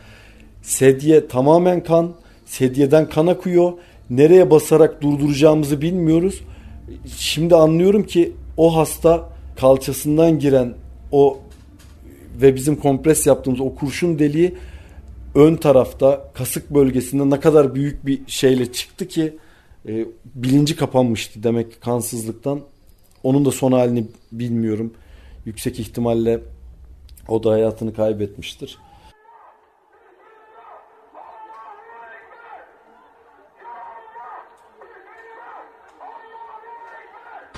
sedye 0.63 1.29
tamamen 1.29 1.83
kan, 1.83 2.13
sedyeden 2.47 3.09
kan 3.09 3.27
akıyor. 3.27 3.73
Nereye 4.11 4.51
basarak 4.51 5.03
durduracağımızı 5.03 5.81
bilmiyoruz. 5.81 6.41
Şimdi 7.17 7.55
anlıyorum 7.55 8.03
ki 8.03 8.33
o 8.57 8.77
hasta 8.77 9.29
kalçasından 9.57 10.39
giren 10.39 10.75
o 11.13 11.39
ve 12.43 12.55
bizim 12.55 12.77
kompres 12.77 13.27
yaptığımız 13.27 13.61
o 13.61 13.75
kurşun 13.75 14.19
deliği 14.19 14.55
ön 15.35 15.57
tarafta 15.57 16.31
kasık 16.35 16.71
bölgesinde 16.71 17.31
ne 17.31 17.41
kadar 17.41 17.75
büyük 17.75 18.07
bir 18.07 18.21
şeyle 18.27 18.73
çıktı 18.73 19.09
ki 19.09 19.37
e, 19.89 20.05
bilinci 20.35 20.77
kapanmıştı 20.77 21.43
demek 21.43 21.73
ki 21.73 21.81
kansızlıktan. 21.81 22.61
Onun 23.23 23.45
da 23.45 23.51
son 23.51 23.73
halini 23.73 24.07
bilmiyorum. 24.33 24.93
Yüksek 25.51 25.81
ihtimalle 25.81 26.41
o 27.29 27.45
da 27.45 27.51
hayatını 27.51 27.95
kaybetmiştir. 27.95 28.79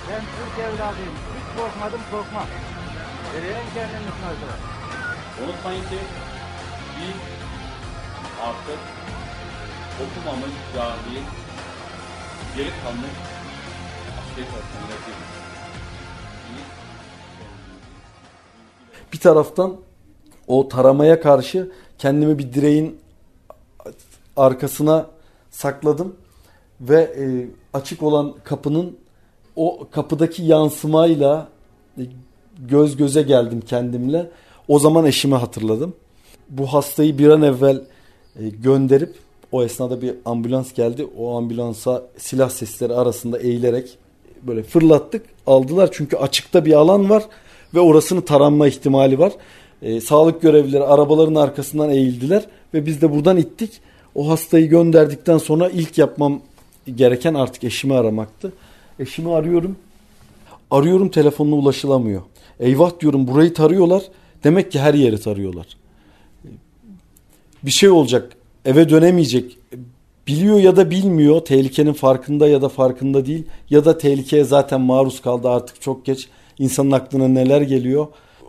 Ben 0.09 0.21
Türk 0.21 0.59
evladıyım. 0.59 1.15
Hiç 1.35 1.59
korkmadım 1.59 2.01
korkmam. 2.11 2.47
Verelim 3.35 3.67
kendimiz 3.73 4.13
sınavda. 4.19 4.57
Unutmayın 5.43 5.81
ki 5.81 5.97
biz 6.97 7.15
artık 8.41 8.79
okumamış 10.03 10.53
cahil, 10.75 11.23
geri 12.57 12.69
kalmış 12.69 13.15
askeri 14.19 14.45
tarafından 14.45 14.89
değiliz. 14.89 15.32
Bir 19.13 19.19
taraftan 19.19 19.75
o 20.47 20.67
taramaya 20.67 21.21
karşı 21.21 21.71
kendimi 21.97 22.39
bir 22.39 22.53
direğin 22.53 22.97
arkasına 24.37 25.07
sakladım 25.51 26.15
ve 26.81 27.01
e, 27.01 27.47
açık 27.73 28.03
olan 28.03 28.33
kapının 28.43 28.97
o 29.55 29.87
kapıdaki 29.91 30.43
yansımayla 30.43 31.47
e, 31.97 32.01
göz 32.59 32.97
göze 32.97 33.21
geldim 33.21 33.61
kendimle. 33.61 34.29
O 34.67 34.79
zaman 34.79 35.05
eşimi 35.05 35.35
hatırladım. 35.35 35.93
Bu 36.49 36.67
hastayı 36.67 37.17
bir 37.17 37.29
an 37.29 37.41
evvel 37.41 37.81
e, 38.39 38.49
gönderip 38.49 39.15
o 39.51 39.63
esnada 39.63 40.01
bir 40.01 40.15
ambulans 40.25 40.73
geldi. 40.73 41.07
O 41.17 41.37
ambulansa 41.37 42.03
silah 42.17 42.49
sesleri 42.49 42.93
arasında 42.93 43.39
eğilerek 43.39 43.97
böyle 44.41 44.63
fırlattık. 44.63 45.25
Aldılar 45.47 45.89
çünkü 45.91 46.17
açıkta 46.17 46.65
bir 46.65 46.73
alan 46.73 47.09
var 47.09 47.23
ve 47.73 47.79
orasını 47.79 48.25
taranma 48.25 48.67
ihtimali 48.67 49.19
var. 49.19 49.33
E, 49.81 50.01
sağlık 50.01 50.41
görevlileri 50.41 50.83
arabaların 50.83 51.35
arkasından 51.35 51.89
eğildiler 51.89 52.45
ve 52.73 52.85
biz 52.85 53.01
de 53.01 53.11
buradan 53.11 53.37
ittik. 53.37 53.71
O 54.15 54.29
hastayı 54.29 54.69
gönderdikten 54.69 55.37
sonra 55.37 55.69
ilk 55.69 55.97
yapmam 55.97 56.41
gereken 56.95 57.33
artık 57.33 57.63
eşimi 57.63 57.93
aramaktı. 57.93 58.53
Eşimi 58.99 59.33
arıyorum. 59.33 59.75
Arıyorum 60.71 61.09
telefonuna 61.09 61.55
ulaşılamıyor. 61.55 62.21
Eyvah 62.59 62.99
diyorum 62.99 63.27
burayı 63.27 63.53
tarıyorlar. 63.53 64.03
Demek 64.43 64.71
ki 64.71 64.79
her 64.79 64.93
yeri 64.93 65.21
tarıyorlar. 65.21 65.67
Bir 67.63 67.71
şey 67.71 67.89
olacak. 67.89 68.37
Eve 68.65 68.89
dönemeyecek. 68.89 69.57
Biliyor 70.27 70.59
ya 70.59 70.75
da 70.75 70.89
bilmiyor. 70.89 71.39
Tehlikenin 71.45 71.93
farkında 71.93 72.47
ya 72.47 72.61
da 72.61 72.69
farkında 72.69 73.25
değil. 73.25 73.43
Ya 73.69 73.85
da 73.85 73.97
tehlikeye 73.97 74.43
zaten 74.43 74.81
maruz 74.81 75.21
kaldı 75.21 75.49
artık 75.49 75.81
çok 75.81 76.05
geç. 76.05 76.27
İnsanın 76.59 76.91
aklına 76.91 77.27
neler 77.27 77.61
geliyor. 77.61 78.07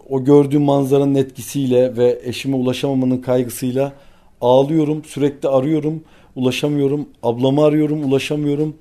O 0.08 0.24
gördüğüm 0.24 0.62
manzaranın 0.62 1.14
etkisiyle 1.14 1.96
ve 1.96 2.20
eşime 2.24 2.56
ulaşamamanın 2.56 3.18
kaygısıyla 3.18 3.92
ağlıyorum. 4.40 5.04
Sürekli 5.04 5.48
arıyorum. 5.48 6.02
Ulaşamıyorum. 6.36 7.08
Ablamı 7.22 7.64
arıyorum. 7.64 8.04
Ulaşamıyorum. 8.04 8.74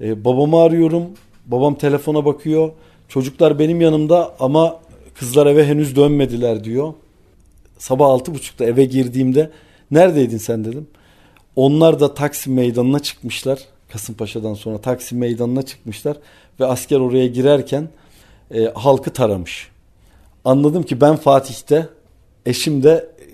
Ee, 0.00 0.24
babamı 0.24 0.60
arıyorum. 0.60 1.04
Babam 1.46 1.74
telefona 1.74 2.24
bakıyor. 2.24 2.72
Çocuklar 3.08 3.58
benim 3.58 3.80
yanımda 3.80 4.34
ama 4.40 4.80
kızlar 5.14 5.46
eve 5.46 5.66
henüz 5.66 5.96
dönmediler 5.96 6.64
diyor. 6.64 6.94
Sabah 7.78 8.06
altı 8.06 8.34
buçukta 8.34 8.64
eve 8.64 8.84
girdiğimde 8.84 9.50
neredeydin 9.90 10.38
sen 10.38 10.64
dedim. 10.64 10.86
Onlar 11.56 12.00
da 12.00 12.14
Taksim 12.14 12.54
meydanına 12.54 12.98
çıkmışlar. 12.98 13.58
Kasımpaşa'dan 13.88 14.54
sonra 14.54 14.78
Taksim 14.78 15.18
meydanına 15.18 15.62
çıkmışlar. 15.62 16.16
Ve 16.60 16.66
asker 16.66 17.00
oraya 17.00 17.26
girerken 17.26 17.88
e, 18.54 18.64
halkı 18.74 19.12
taramış. 19.12 19.70
Anladım 20.44 20.82
ki 20.82 21.00
ben 21.00 21.16
Fatih'te 21.16 21.88
eşim 22.46 22.82
de 22.82 23.10
e, 23.20 23.26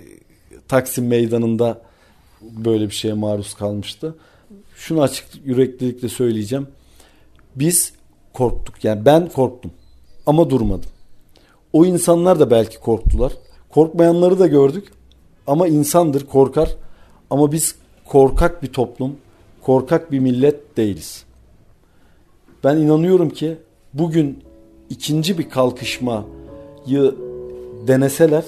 Taksim 0.69 1.07
meydanında 1.07 1.83
böyle 2.41 2.89
bir 2.89 2.95
şeye 2.95 3.15
maruz 3.15 3.55
kalmıştı. 3.55 4.15
Şunu 4.77 5.03
açık 5.03 5.27
yüreklilikle 5.45 6.09
söyleyeceğim. 6.09 6.67
Biz 7.57 7.93
korktuk. 8.33 8.85
Yani 8.85 9.05
ben 9.05 9.29
korktum. 9.29 9.71
Ama 10.27 10.51
durmadım. 10.51 10.91
O 11.73 11.85
insanlar 11.87 12.41
da 12.41 12.51
belki 12.51 12.81
korktular. 12.81 13.33
Korkmayanları 13.71 14.39
da 14.39 14.47
gördük. 14.47 14.93
Ama 15.47 15.69
insandır, 15.69 16.27
korkar. 16.27 16.77
Ama 17.31 17.53
biz 17.53 17.75
korkak 18.05 18.63
bir 18.63 18.73
toplum, 18.73 19.17
korkak 19.63 20.13
bir 20.13 20.19
millet 20.19 20.77
değiliz. 20.77 21.25
Ben 22.65 22.77
inanıyorum 22.77 23.31
ki 23.31 23.59
bugün 23.95 24.45
ikinci 24.93 25.39
bir 25.39 25.51
kalkışmayı 25.51 27.15
deneseler 27.87 28.45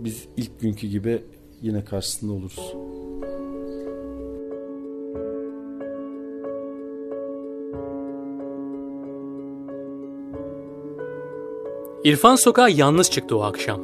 biz 0.00 0.24
ilk 0.36 0.60
günkü 0.60 0.86
gibi 0.86 1.22
yine 1.62 1.84
karşısında 1.84 2.32
oluruz. 2.32 2.74
İrfan 12.04 12.36
sokağa 12.36 12.68
yalnız 12.68 13.10
çıktı 13.10 13.36
o 13.36 13.42
akşam. 13.42 13.80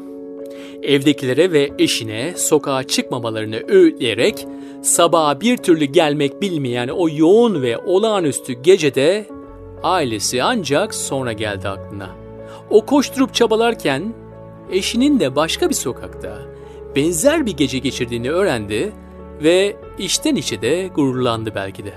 Evdekilere 0.83 1.53
ve 1.53 1.71
eşine 1.79 2.35
sokağa 2.37 2.83
çıkmamalarını 2.83 3.63
öğütleyerek 3.69 4.47
sabaha 4.83 5.41
bir 5.41 5.57
türlü 5.57 5.85
gelmek 5.85 6.43
bilmeyen 6.43 6.89
o 6.89 7.09
yoğun 7.09 7.63
ve 7.63 7.79
olağanüstü 7.79 8.53
gecede 8.53 9.27
ailesi 9.87 10.43
ancak 10.43 10.95
sonra 10.95 11.33
geldi 11.33 11.69
aklına. 11.69 12.11
O 12.71 12.87
koşturup 12.87 13.35
çabalarken 13.35 14.15
eşinin 14.71 15.21
de 15.21 15.37
başka 15.37 15.69
bir 15.69 15.75
sokakta 15.75 16.39
benzer 16.97 17.47
bir 17.47 17.57
gece 17.57 17.79
geçirdiğini 17.79 18.31
öğrendi 18.31 18.93
ve 19.43 19.77
içten 19.99 20.37
içe 20.37 20.63
de 20.63 20.91
gururlandı 20.95 21.55
belki 21.55 21.85
de. 21.85 21.93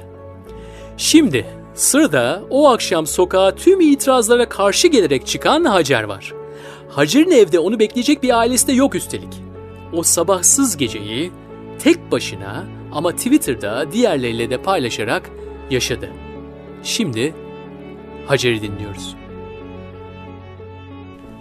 Şimdi 0.97 1.45
sırada 1.73 2.43
o 2.49 2.69
akşam 2.69 3.07
sokağa 3.07 3.55
tüm 3.55 3.81
itirazlara 3.81 4.49
karşı 4.49 4.87
gelerek 4.87 5.27
çıkan 5.27 5.65
Hacer 5.65 6.03
var. 6.03 6.33
Hacer'in 6.89 7.31
evde 7.31 7.59
onu 7.59 7.79
bekleyecek 7.79 8.23
bir 8.23 8.39
ailesi 8.39 8.67
de 8.67 8.73
yok 8.73 8.95
üstelik. 8.95 9.33
O 9.93 10.03
sabahsız 10.03 10.77
geceyi 10.77 11.31
tek 11.79 12.11
başına 12.11 12.65
ama 12.91 13.11
Twitter'da 13.11 13.91
diğerleriyle 13.91 14.49
de 14.49 14.61
paylaşarak 14.61 15.29
yaşadı. 15.69 16.09
Şimdi 16.83 17.33
Hacer'i 18.29 18.61
dinliyoruz. 18.61 19.15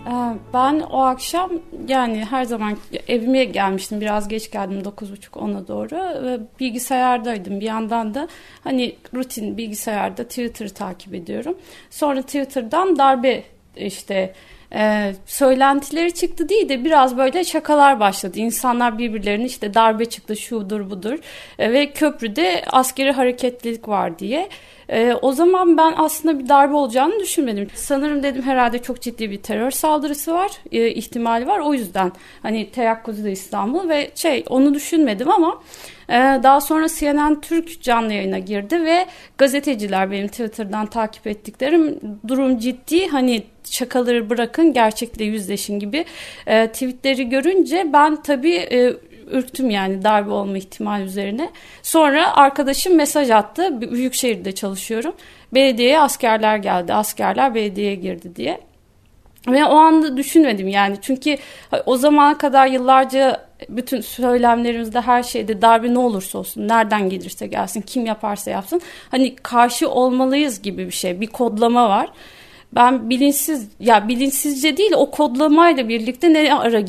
Ee, 0.07 0.11
Ben 0.55 0.81
o 0.81 1.01
akşam 1.01 1.51
yani 1.89 2.25
her 2.25 2.45
zaman 2.45 2.77
evime 3.09 3.45
gelmiştim. 3.45 4.01
Biraz 4.01 4.29
geç 4.29 4.51
geldim 4.51 4.81
9.30-10'a 4.81 5.69
doğru. 5.69 6.25
Ve 6.27 6.39
bilgisayardaydım. 6.61 7.61
Bir 7.61 7.65
yandan 7.67 8.15
da 8.15 8.29
hani 8.65 8.97
rutin 9.15 9.57
bilgisayarda 9.57 10.25
Twitter'ı 10.25 10.71
takip 10.71 11.15
ediyorum. 11.15 11.59
Sonra 11.91 12.23
Twitter'dan 12.23 12.99
darbe 12.99 13.43
işte 13.77 14.35
e, 14.75 15.13
söylentileri 15.27 16.15
çıktı 16.15 16.49
değil 16.49 16.69
de 16.69 16.85
biraz 16.85 17.17
böyle 17.17 17.45
şakalar 17.45 18.01
başladı. 18.01 18.39
İnsanlar 18.39 18.99
birbirlerine 18.99 19.45
işte 19.45 19.75
darbe 19.75 20.05
çıktı 20.05 20.37
şudur 20.37 20.91
budur 20.91 21.19
E, 21.59 21.73
ve 21.73 21.93
köprüde 21.93 22.65
askeri 22.67 23.13
hareketlilik 23.13 23.89
var 23.89 24.19
diye. 24.19 24.49
E, 24.89 25.15
o 25.23 25.33
zaman 25.33 25.77
ben 25.77 25.95
aslında 25.97 26.39
bir 26.39 26.49
darbe 26.49 26.75
olacağını 26.75 27.21
düşünmedim. 27.21 27.69
Sanırım 27.75 28.23
dedim 28.23 28.43
herhalde 28.43 28.79
çok 28.79 29.01
ciddi 29.01 29.31
bir 29.31 29.43
terör 29.43 29.71
saldırısı 29.71 30.35
var, 30.35 30.51
e, 30.73 30.91
ihtimali 30.91 31.47
var. 31.47 31.59
O 31.59 31.75
yüzden 31.75 32.13
hani 32.43 32.71
teyakkuzu 32.71 33.29
İstanbul 33.29 33.89
ve 33.89 34.11
şey 34.15 34.45
onu 34.49 34.75
düşünmedim 34.75 35.31
ama 35.31 35.63
e, 36.09 36.15
daha 36.43 36.61
sonra 36.61 36.87
CNN 36.89 37.41
Türk 37.41 37.83
canlı 37.83 38.13
yayına 38.13 38.39
girdi 38.39 38.85
ve 38.85 39.07
gazeteciler 39.39 40.11
benim 40.11 40.29
Twitter'dan 40.29 40.87
takip 40.87 41.27
ettiklerim 41.27 42.01
durum 42.29 42.59
ciddi 42.59 43.09
hani 43.09 43.43
şakaları 43.65 44.31
bırakın 44.31 44.73
gerçekle 44.73 45.25
yüzleşin 45.25 45.79
gibi 45.79 46.05
e, 46.47 46.67
tweetleri 46.67 47.29
görünce 47.29 47.87
ben 47.93 48.23
tabii 48.23 48.55
e, 48.55 48.95
ürktüm 49.31 49.71
yani 49.71 50.05
darbe 50.05 50.31
olma 50.31 50.59
ihtimali 50.59 51.05
üzerine. 51.05 51.51
Sonra 51.83 52.37
arkadaşım 52.37 52.97
mesaj 52.97 53.31
attı. 53.31 53.81
Büyükşehir'de 53.81 54.55
çalışıyorum. 54.55 55.15
Belediyeye 55.55 56.01
askerler 56.01 56.57
geldi. 56.57 56.95
Askerler 56.95 57.55
belediyeye 57.55 57.95
girdi 57.95 58.37
diye. 58.37 58.61
Ve 59.49 59.65
o 59.65 59.77
anda 59.77 60.17
düşünmedim 60.17 60.69
yani 60.69 60.97
çünkü 61.03 61.37
o 61.87 61.97
zamana 61.97 62.39
kadar 62.39 62.67
yıllarca 62.67 63.49
bütün 63.69 64.01
söylemlerimizde 64.01 65.01
her 65.01 65.23
şeyde 65.23 65.63
darbe 65.63 65.95
ne 65.95 65.99
olursa 65.99 66.39
olsun 66.39 66.69
nereden 66.69 67.09
gelirse 67.09 67.47
gelsin 67.47 67.81
kim 67.81 68.07
yaparsa 68.07 68.51
yapsın 68.51 68.81
hani 69.11 69.37
karşı 69.37 69.91
olmalıyız 69.91 70.63
gibi 70.63 70.87
bir 70.87 70.93
şey 70.93 71.21
bir 71.21 71.27
kodlama 71.27 71.89
var. 71.89 72.11
Ben 72.73 73.11
bilinçsiz 73.11 73.69
ya 73.81 74.09
bilinçsizce 74.09 74.77
değil 74.77 74.93
o 74.97 75.11
kodlamayla 75.11 75.89
birlikte 75.89 76.33
ne 76.33 76.55
ara 76.55 76.81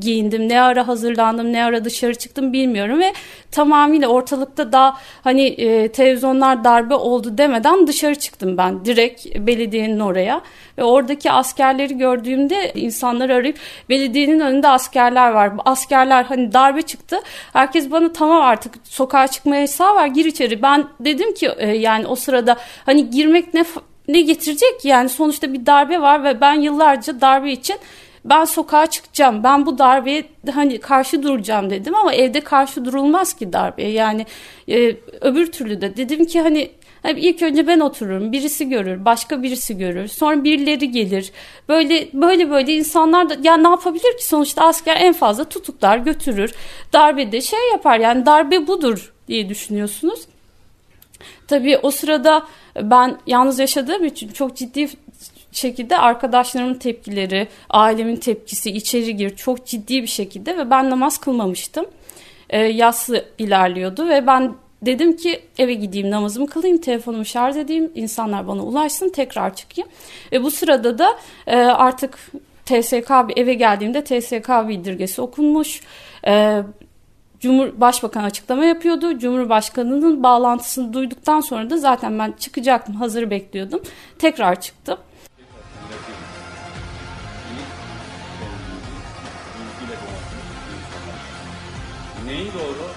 giyindim, 0.00 0.48
ne 0.48 0.60
ara 0.60 0.88
hazırlandım, 0.88 1.52
ne 1.52 1.64
ara 1.64 1.84
dışarı 1.84 2.14
çıktım 2.14 2.52
bilmiyorum 2.52 3.00
ve 3.00 3.12
tamamıyla 3.50 4.08
ortalıkta 4.08 4.72
daha 4.72 4.96
hani 5.24 5.42
e, 5.46 5.88
televizyonlar 5.88 6.64
darbe 6.64 6.94
oldu 6.94 7.38
demeden 7.38 7.86
dışarı 7.86 8.14
çıktım 8.14 8.56
ben 8.56 8.84
direkt 8.84 9.26
belediyenin 9.36 10.00
oraya 10.00 10.42
ve 10.78 10.84
oradaki 10.84 11.30
askerleri 11.30 11.98
gördüğümde 11.98 12.72
insanları 12.74 13.34
arayıp 13.34 13.58
belediyenin 13.88 14.40
önünde 14.40 14.68
askerler 14.68 15.30
var. 15.30 15.52
Askerler 15.64 16.24
hani 16.24 16.52
darbe 16.52 16.82
çıktı. 16.82 17.16
Herkes 17.52 17.90
bana 17.90 18.12
tamam 18.12 18.42
artık 18.42 18.74
sokağa 18.84 19.26
çıkmaya 19.26 19.60
yasağı 19.60 19.94
var 19.94 20.06
gir 20.06 20.24
içeri. 20.24 20.62
Ben 20.62 20.84
dedim 21.00 21.34
ki 21.34 21.50
e, 21.58 21.68
yani 21.68 22.06
o 22.06 22.16
sırada 22.16 22.56
hani 22.86 23.10
girmek 23.10 23.54
ne 23.54 23.64
ne 24.12 24.20
getirecek 24.20 24.84
yani 24.84 25.08
sonuçta 25.08 25.52
bir 25.52 25.66
darbe 25.66 26.00
var 26.00 26.24
ve 26.24 26.40
ben 26.40 26.60
yıllarca 26.60 27.20
darbe 27.20 27.52
için 27.52 27.76
ben 28.24 28.44
sokağa 28.44 28.86
çıkacağım 28.86 29.44
ben 29.44 29.66
bu 29.66 29.78
darbeye 29.78 30.24
hani 30.54 30.80
karşı 30.80 31.22
duracağım 31.22 31.70
dedim 31.70 31.94
ama 31.94 32.14
evde 32.14 32.40
karşı 32.40 32.84
durulmaz 32.84 33.34
ki 33.34 33.52
darbeye 33.52 33.90
yani 33.90 34.26
e, 34.68 34.96
öbür 35.20 35.52
türlü 35.52 35.80
de 35.80 35.96
dedim 35.96 36.24
ki 36.24 36.40
hani 36.40 36.70
yani 37.04 37.20
ilk 37.20 37.42
önce 37.42 37.66
ben 37.66 37.80
otururum, 37.80 38.32
birisi 38.32 38.68
görür, 38.68 39.04
başka 39.04 39.42
birisi 39.42 39.78
görür, 39.78 40.08
sonra 40.08 40.44
birileri 40.44 40.90
gelir. 40.90 41.32
Böyle 41.68 42.08
böyle 42.12 42.50
böyle 42.50 42.72
insanlar 42.72 43.28
da 43.28 43.36
ya 43.42 43.56
ne 43.56 43.68
yapabilir 43.68 44.16
ki 44.18 44.26
sonuçta 44.26 44.64
asker 44.64 44.96
en 44.96 45.12
fazla 45.12 45.44
tutuklar, 45.44 45.98
götürür. 45.98 46.54
Darbede 46.92 47.40
şey 47.40 47.70
yapar 47.72 47.98
yani 47.98 48.26
darbe 48.26 48.66
budur 48.66 49.12
diye 49.28 49.48
düşünüyorsunuz. 49.48 50.20
Tabii 51.50 51.78
o 51.78 51.90
sırada 51.90 52.46
ben 52.82 53.18
yalnız 53.26 53.58
yaşadığım 53.58 54.04
için 54.04 54.28
çok 54.28 54.56
ciddi 54.56 54.88
şekilde 55.52 55.98
arkadaşlarımın 55.98 56.74
tepkileri, 56.74 57.48
ailemin 57.70 58.16
tepkisi 58.16 58.70
içeri 58.70 59.16
gir 59.16 59.36
çok 59.36 59.66
ciddi 59.66 60.02
bir 60.02 60.08
şekilde 60.08 60.58
ve 60.58 60.70
ben 60.70 60.90
namaz 60.90 61.18
kılmamıştım. 61.18 61.86
E, 62.50 62.58
yassı 62.58 63.24
ilerliyordu 63.38 64.08
ve 64.08 64.26
ben 64.26 64.54
dedim 64.82 65.16
ki 65.16 65.42
eve 65.58 65.74
gideyim 65.74 66.10
namazımı 66.10 66.46
kılayım 66.46 66.78
telefonumu 66.78 67.24
şarj 67.24 67.56
edeyim 67.56 67.92
insanlar 67.94 68.48
bana 68.48 68.62
ulaşsın 68.62 69.08
tekrar 69.08 69.54
çıkayım. 69.56 69.90
Ve 70.32 70.42
bu 70.42 70.50
sırada 70.50 70.98
da 70.98 71.18
e, 71.46 71.56
artık 71.56 72.18
TSK 72.64 73.10
eve 73.36 73.54
geldiğimde 73.54 74.04
TSK 74.04 74.48
bildirgesi 74.68 75.22
okunmuş. 75.22 75.80
E, 76.26 76.62
Cumhur 77.40 77.80
Başbakan 77.80 78.24
açıklama 78.24 78.64
yapıyordu. 78.64 79.18
Cumhurbaşkanının 79.18 80.22
bağlantısını 80.22 80.92
duyduktan 80.92 81.40
sonra 81.40 81.70
da 81.70 81.78
zaten 81.78 82.18
ben 82.18 82.32
çıkacaktım, 82.32 82.94
hazır 82.94 83.30
bekliyordum. 83.30 83.82
Tekrar 84.18 84.60
çıktım. 84.60 84.98
Neyi 92.26 92.46
doğru, 92.46 92.89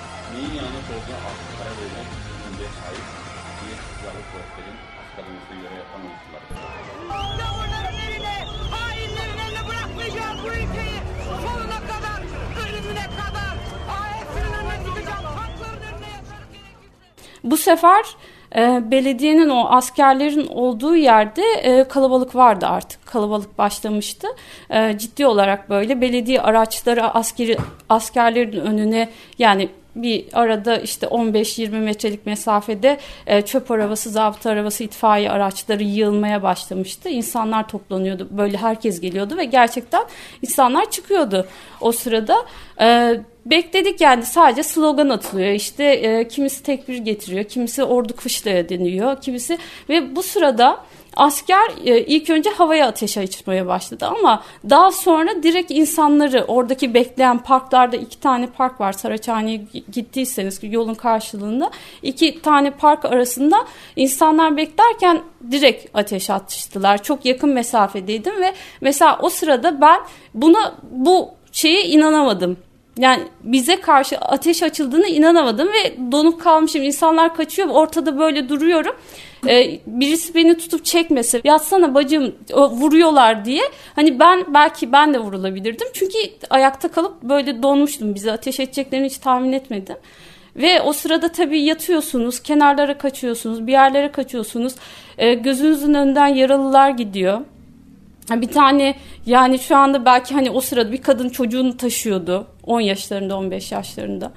Bu 17.43 17.58
sefer 17.58 18.06
e, 18.56 18.91
belediyenin 18.91 19.49
o 19.49 19.65
askerlerin 19.69 20.47
olduğu 20.47 20.95
yerde 20.95 21.41
e, 21.41 21.88
kalabalık 21.88 22.36
vardı 22.36 22.65
artık. 22.65 23.06
Kalabalık 23.06 23.58
başlamıştı. 23.58 24.27
E, 24.69 24.97
ciddi 24.97 25.25
olarak 25.25 25.69
böyle 25.69 26.01
belediye 26.01 26.41
araçları 26.41 27.03
askeri 27.03 27.58
askerlerin 27.89 28.60
önüne 28.60 29.10
yani 29.39 29.69
bir 29.95 30.25
arada 30.34 30.77
işte 30.77 31.08
15-20 31.08 31.79
metrelik 31.79 32.25
mesafede 32.25 32.99
e, 33.27 33.41
çöp 33.41 33.71
arabası, 33.71 34.10
zabıta 34.10 34.49
arabası, 34.49 34.84
itfaiye 34.84 35.32
araçları 35.32 35.84
yığılmaya 35.84 36.43
başlamıştı. 36.43 37.10
İnsanlar 37.10 37.67
toplanıyordu. 37.67 38.27
Böyle 38.32 38.58
herkes 38.58 39.01
geliyordu 39.01 39.38
ve 39.38 39.45
gerçekten 39.45 40.03
insanlar 40.41 40.91
çıkıyordu 40.91 41.47
o 41.82 41.91
sırada. 41.91 42.45
E, 42.82 43.19
bekledik 43.45 44.01
yani 44.01 44.25
sadece 44.25 44.63
slogan 44.63 45.10
atılıyor. 45.10 45.51
İşte 45.51 45.84
e, 45.84 46.27
kimisi 46.27 46.63
tekbir 46.63 46.97
getiriyor, 46.97 47.43
kimisi 47.43 47.84
ordu 47.84 48.15
kışlaya 48.15 48.69
deniyor, 48.69 49.21
kimisi 49.21 49.58
ve 49.89 50.15
bu 50.15 50.23
sırada 50.23 50.79
asker 51.15 51.71
e, 51.86 52.01
ilk 52.01 52.29
önce 52.29 52.49
havaya 52.49 52.88
ateş 52.88 53.17
açmaya 53.17 53.67
başladı 53.67 54.06
ama 54.06 54.43
daha 54.69 54.91
sonra 54.91 55.43
direkt 55.43 55.71
insanları 55.71 56.45
oradaki 56.47 56.93
bekleyen 56.93 57.38
parklarda 57.38 57.95
iki 57.95 58.19
tane 58.19 58.47
park 58.47 58.82
var 58.82 58.93
Saraçhane'ye 58.93 59.62
gittiyseniz 59.91 60.60
yolun 60.62 60.93
karşılığında 60.93 61.71
iki 62.01 62.41
tane 62.41 62.71
park 62.71 63.06
arasında 63.06 63.65
insanlar 63.95 64.58
beklerken 64.58 65.21
direkt 65.51 65.89
ateş 65.93 66.29
atıştılar. 66.29 67.03
Çok 67.03 67.25
yakın 67.25 67.49
mesafedeydim 67.49 68.41
ve 68.41 68.53
mesela 68.82 69.19
o 69.21 69.29
sırada 69.29 69.82
ben 69.82 69.99
buna 70.34 70.75
bu 70.91 71.29
şeye 71.51 71.86
inanamadım. 71.86 72.58
Yani 72.97 73.23
bize 73.43 73.82
karşı 73.82 74.17
ateş 74.17 74.63
açıldığını 74.63 75.08
inanamadım 75.08 75.67
ve 75.67 76.12
donup 76.12 76.41
kalmışım. 76.41 76.84
İnsanlar 76.84 77.36
kaçıyor 77.36 77.67
ortada 77.67 78.19
böyle 78.19 78.49
duruyorum. 78.49 78.95
Ee, 79.47 79.79
birisi 79.86 80.36
beni 80.36 80.58
tutup 80.58 80.86
çekmese 80.86 81.41
yatsana 81.43 81.95
bacım 81.95 82.36
vuruyorlar 82.53 83.45
diye. 83.45 83.63
Hani 83.95 84.19
ben 84.19 84.53
belki 84.53 84.91
ben 84.91 85.13
de 85.13 85.19
vurulabilirdim. 85.19 85.88
Çünkü 85.93 86.17
ayakta 86.49 86.88
kalıp 86.88 87.23
böyle 87.23 87.63
donmuştum. 87.63 88.15
Bize 88.15 88.32
ateş 88.32 88.60
edeceklerini 88.60 89.06
hiç 89.06 89.17
tahmin 89.17 89.53
etmedim. 89.53 89.95
Ve 90.56 90.82
o 90.82 90.93
sırada 90.93 91.32
tabii 91.32 91.62
yatıyorsunuz, 91.62 92.39
kenarlara 92.43 92.97
kaçıyorsunuz, 92.97 93.67
bir 93.67 93.71
yerlere 93.71 94.12
kaçıyorsunuz. 94.12 94.75
Ee, 95.17 95.34
gözünüzün 95.34 95.93
önünden 95.93 96.27
yaralılar 96.27 96.89
gidiyor. 96.89 97.41
Bir 98.31 98.47
tane 98.47 98.95
yani 99.25 99.59
şu 99.59 99.75
anda 99.75 100.05
belki 100.05 100.33
hani 100.33 100.51
o 100.51 100.62
sırada 100.62 100.91
bir 100.91 101.01
kadın 101.01 101.29
çocuğunu 101.29 101.77
taşıyordu. 101.77 102.47
10 102.63 102.79
yaşlarında 102.79 103.38
15 103.38 103.71
yaşlarında. 103.71 104.31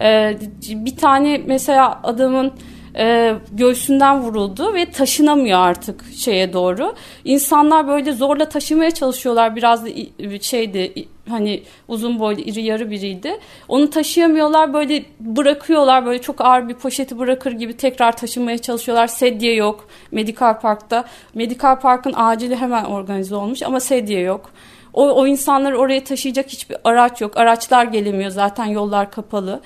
Ee, 0.00 0.38
bir 0.68 0.96
tane 0.96 1.42
mesela 1.46 2.00
adamın 2.02 2.52
e, 2.96 3.34
göğsünden 3.52 4.20
vuruldu 4.20 4.74
ve 4.74 4.90
taşınamıyor 4.90 5.58
artık 5.58 6.04
şeye 6.16 6.52
doğru. 6.52 6.94
İnsanlar 7.24 7.88
böyle 7.88 8.12
zorla 8.12 8.48
taşımaya 8.48 8.90
çalışıyorlar. 8.90 9.56
Biraz 9.56 9.84
da 9.84 9.88
şeydi 10.40 11.06
hani 11.28 11.62
uzun 11.88 12.18
boylu 12.18 12.40
iri 12.40 12.62
yarı 12.62 12.90
biriydi. 12.90 13.38
Onu 13.68 13.90
taşıyamıyorlar 13.90 14.74
böyle 14.74 15.04
bırakıyorlar 15.20 16.06
böyle 16.06 16.20
çok 16.20 16.40
ağır 16.40 16.68
bir 16.68 16.74
poşeti 16.74 17.18
bırakır 17.18 17.52
gibi 17.52 17.76
tekrar 17.76 18.16
taşımaya 18.16 18.58
çalışıyorlar. 18.58 19.06
Sedye 19.06 19.54
yok 19.54 19.88
Medikal 20.10 20.60
Park'ta. 20.60 21.04
Medikal 21.34 21.80
Park'ın 21.80 22.12
acili 22.16 22.56
hemen 22.56 22.84
organize 22.84 23.34
olmuş 23.34 23.62
ama 23.62 23.80
sedye 23.80 24.20
yok. 24.20 24.50
O, 24.92 25.10
o 25.10 25.26
insanları 25.26 25.78
oraya 25.78 26.04
taşıyacak 26.04 26.48
hiçbir 26.48 26.76
araç 26.84 27.20
yok. 27.20 27.36
Araçlar 27.36 27.84
gelemiyor 27.84 28.30
zaten 28.30 28.64
yollar 28.64 29.10
kapalı. 29.10 29.60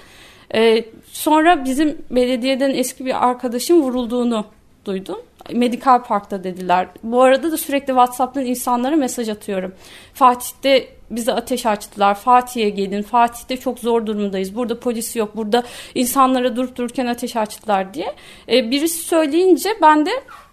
Ee, 0.55 0.85
sonra 1.13 1.65
bizim 1.65 1.99
belediyeden 2.11 2.71
eski 2.71 3.07
bir 3.07 3.29
arkadaşım 3.29 3.83
vurulduğunu 3.83 4.45
duydum. 4.89 5.19
Medikal 5.53 6.03
Park'ta 6.03 6.45
dediler. 6.45 6.89
Bu 7.03 7.23
arada 7.23 7.53
da 7.53 7.57
sürekli 7.57 7.87
WhatsApp'tan 7.87 8.45
insanlara 8.45 8.97
mesaj 8.97 9.29
atıyorum. 9.29 9.75
Fatih'te 10.15 10.89
bize 11.11 11.33
ateş 11.33 11.67
açtılar. 11.67 12.15
Fatih'e 12.15 12.69
gelin. 12.69 13.03
Fatih'te 13.03 13.57
çok 13.57 13.79
zor 13.79 14.07
durumdayız. 14.07 14.57
Burada 14.57 14.81
polis 14.81 15.17
yok. 15.17 15.37
Burada 15.37 15.63
insanlara 15.95 16.57
durup 16.57 16.77
dururken 16.77 17.07
ateş 17.07 17.37
açtılar 17.37 17.95
diye. 17.95 18.15
Ee, 18.49 18.71
birisi 18.71 19.03
söyleyince 19.03 19.71
ben 19.83 20.07
de 20.07 20.11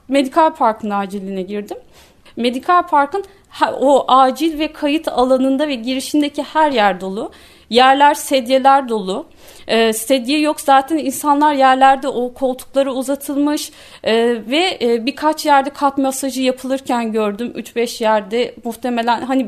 Medikal 0.07 0.55
Park'ın 0.55 0.89
aciline 0.89 1.41
girdim. 1.41 1.77
Medikal 2.35 2.87
Park'ın 2.87 3.25
o 3.79 4.05
acil 4.07 4.59
ve 4.59 4.73
kayıt 4.73 5.07
alanında 5.07 5.67
ve 5.67 5.75
girişindeki 5.75 6.43
her 6.43 6.71
yer 6.71 7.01
dolu. 7.01 7.31
Yerler 7.69 8.13
sedyeler 8.13 8.89
dolu. 8.89 9.25
E, 9.67 9.93
sedye 9.93 10.39
yok 10.39 10.61
zaten 10.61 10.97
insanlar 10.97 11.53
yerlerde 11.53 12.07
o 12.07 12.33
koltukları 12.33 12.93
uzatılmış 12.93 13.71
e, 14.03 14.13
ve 14.49 14.77
e, 14.81 15.05
birkaç 15.05 15.45
yerde 15.45 15.69
kalp 15.69 15.97
masajı 15.97 16.41
yapılırken 16.41 17.11
gördüm. 17.11 17.53
3-5 17.55 18.03
yerde 18.03 18.55
muhtemelen 18.63 19.21
hani 19.21 19.47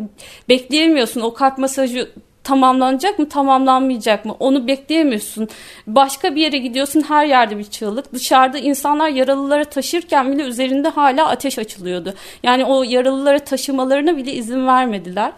bekleyemiyorsun 0.49 1.21
o 1.21 1.33
kalp 1.33 1.57
masajı 1.57 2.09
tamamlanacak 2.47 3.19
mı 3.19 3.29
tamamlanmayacak 3.29 4.25
mı 4.25 4.35
onu 4.39 4.67
bekleyemiyorsun. 4.67 5.47
Başka 5.87 6.35
bir 6.35 6.41
yere 6.41 6.57
gidiyorsun 6.57 7.01
her 7.07 7.25
yerde 7.25 7.57
bir 7.57 7.63
çığlık. 7.63 8.13
Dışarıda 8.13 8.57
insanlar 8.57 9.09
yaralıları 9.09 9.65
taşırken 9.65 10.31
bile 10.31 10.43
üzerinde 10.43 10.89
hala 10.89 11.29
ateş 11.29 11.59
açılıyordu. 11.59 12.13
Yani 12.43 12.65
o 12.65 12.83
yaralıları 12.83 13.39
taşımalarına 13.39 14.17
bile 14.17 14.33
izin 14.33 14.67
vermediler. 14.67 15.31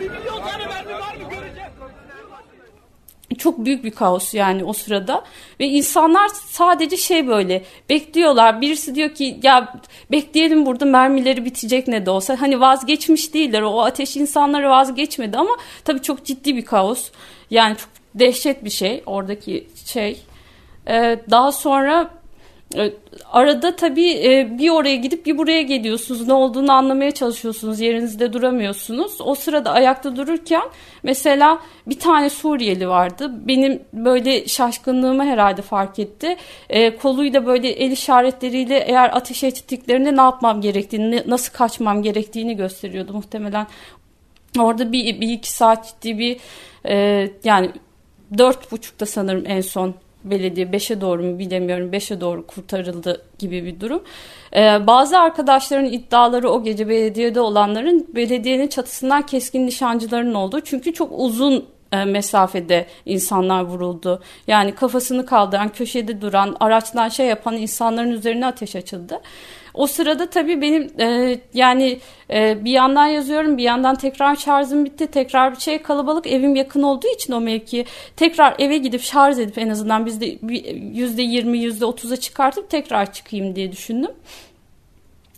Bir 0.00 0.10
milyon 0.10 0.40
tane 0.40 0.66
mermi 0.66 0.92
var 0.92 1.14
mı 1.14 1.30
göreceğim. 1.30 1.68
çok 3.38 3.64
büyük 3.64 3.84
bir 3.84 3.90
kaos 3.90 4.34
yani 4.34 4.64
o 4.64 4.72
sırada. 4.72 5.24
Ve 5.60 5.66
insanlar 5.66 6.28
sadece 6.28 6.96
şey 6.96 7.28
böyle 7.28 7.62
bekliyorlar. 7.88 8.60
Birisi 8.60 8.94
diyor 8.94 9.14
ki 9.14 9.40
ya 9.42 9.74
bekleyelim 10.10 10.66
burada 10.66 10.84
mermileri 10.84 11.44
bitecek 11.44 11.88
ne 11.88 12.06
de 12.06 12.10
olsa. 12.10 12.40
Hani 12.40 12.60
vazgeçmiş 12.60 13.34
değiller. 13.34 13.62
O 13.62 13.80
ateş 13.80 14.16
insanları 14.16 14.70
vazgeçmedi 14.70 15.36
ama 15.38 15.56
tabii 15.84 16.02
çok 16.02 16.24
ciddi 16.24 16.56
bir 16.56 16.64
kaos. 16.64 17.10
Yani 17.50 17.76
çok 17.76 17.88
dehşet 18.14 18.64
bir 18.64 18.70
şey 18.70 19.02
oradaki 19.06 19.68
şey. 19.86 20.22
Ee, 20.88 21.18
daha 21.30 21.52
sonra 21.52 22.10
arada 23.32 23.76
tabii 23.76 24.10
e, 24.10 24.58
bir 24.58 24.70
oraya 24.70 24.96
gidip 24.96 25.26
bir 25.26 25.38
buraya 25.38 25.62
geliyorsunuz. 25.62 26.26
Ne 26.26 26.32
olduğunu 26.32 26.72
anlamaya 26.72 27.10
çalışıyorsunuz. 27.10 27.80
Yerinizde 27.80 28.32
duramıyorsunuz. 28.32 29.20
O 29.20 29.34
sırada 29.34 29.70
ayakta 29.70 30.16
dururken 30.16 30.62
mesela 31.02 31.60
bir 31.86 31.98
tane 31.98 32.30
Suriyeli 32.30 32.88
vardı. 32.88 33.32
Benim 33.48 33.82
böyle 33.92 34.48
şaşkınlığımı 34.48 35.24
herhalde 35.24 35.62
fark 35.62 35.98
etti. 35.98 36.36
E, 36.70 36.96
koluyla 36.96 37.46
böyle 37.46 37.68
el 37.68 37.90
işaretleriyle 37.90 38.78
eğer 38.78 39.16
ateş 39.16 39.44
ettiklerinde 39.44 40.16
ne 40.16 40.20
yapmam 40.20 40.60
gerektiğini, 40.60 41.22
nasıl 41.26 41.52
kaçmam 41.52 42.02
gerektiğini 42.02 42.56
gösteriyordu 42.56 43.12
muhtemelen. 43.12 43.66
Orada 44.58 44.92
bir, 44.92 45.20
bir 45.20 45.28
iki 45.28 45.52
saat 45.52 45.86
ciddi 45.86 46.18
bir 46.18 46.36
e, 46.88 47.28
yani 47.44 47.70
dört 48.38 48.72
buçukta 48.72 49.06
sanırım 49.06 49.44
en 49.46 49.60
son 49.60 49.94
belediye 50.24 50.66
5'e 50.66 51.00
doğru 51.00 51.22
mu 51.22 51.38
bilemiyorum 51.38 51.90
5'e 51.92 52.20
doğru 52.20 52.46
kurtarıldı 52.46 53.22
gibi 53.38 53.64
bir 53.64 53.80
durum. 53.80 54.02
Ee, 54.56 54.86
bazı 54.86 55.18
arkadaşların 55.18 55.92
iddiaları 55.92 56.50
o 56.50 56.62
gece 56.62 56.88
belediyede 56.88 57.40
olanların 57.40 58.06
belediyenin 58.14 58.68
çatısından 58.68 59.26
keskin 59.26 59.66
nişancıların 59.66 60.34
olduğu 60.34 60.60
çünkü 60.60 60.92
çok 60.92 61.12
uzun 61.12 61.64
e, 61.92 62.04
mesafede 62.04 62.86
insanlar 63.06 63.62
vuruldu. 63.62 64.22
Yani 64.46 64.74
kafasını 64.74 65.26
kaldıran, 65.26 65.68
köşede 65.68 66.20
duran, 66.20 66.56
araçtan 66.60 67.08
şey 67.08 67.26
yapan 67.26 67.56
insanların 67.56 68.10
üzerine 68.10 68.46
ateş 68.46 68.76
açıldı. 68.76 69.20
O 69.78 69.86
sırada 69.86 70.30
tabii 70.30 70.60
benim 70.60 71.00
e, 71.00 71.38
yani 71.54 71.98
e, 72.30 72.64
bir 72.64 72.70
yandan 72.70 73.06
yazıyorum 73.06 73.58
bir 73.58 73.62
yandan 73.62 73.94
tekrar 73.94 74.36
şarjım 74.36 74.84
bitti. 74.84 75.06
Tekrar 75.06 75.52
bir 75.52 75.60
şey 75.60 75.82
kalabalık 75.82 76.26
evim 76.26 76.56
yakın 76.56 76.82
olduğu 76.82 77.06
için 77.14 77.32
o 77.32 77.40
mevki 77.40 77.84
tekrar 78.16 78.54
eve 78.58 78.78
gidip 78.78 79.02
şarj 79.02 79.38
edip 79.38 79.58
en 79.58 79.68
azından 79.68 80.06
bizde 80.06 80.38
yüzde 80.92 81.22
yirmi 81.22 81.58
yüzde 81.58 81.84
otuza 81.84 82.16
çıkartıp 82.16 82.70
tekrar 82.70 83.12
çıkayım 83.12 83.56
diye 83.56 83.72
düşündüm. 83.72 84.10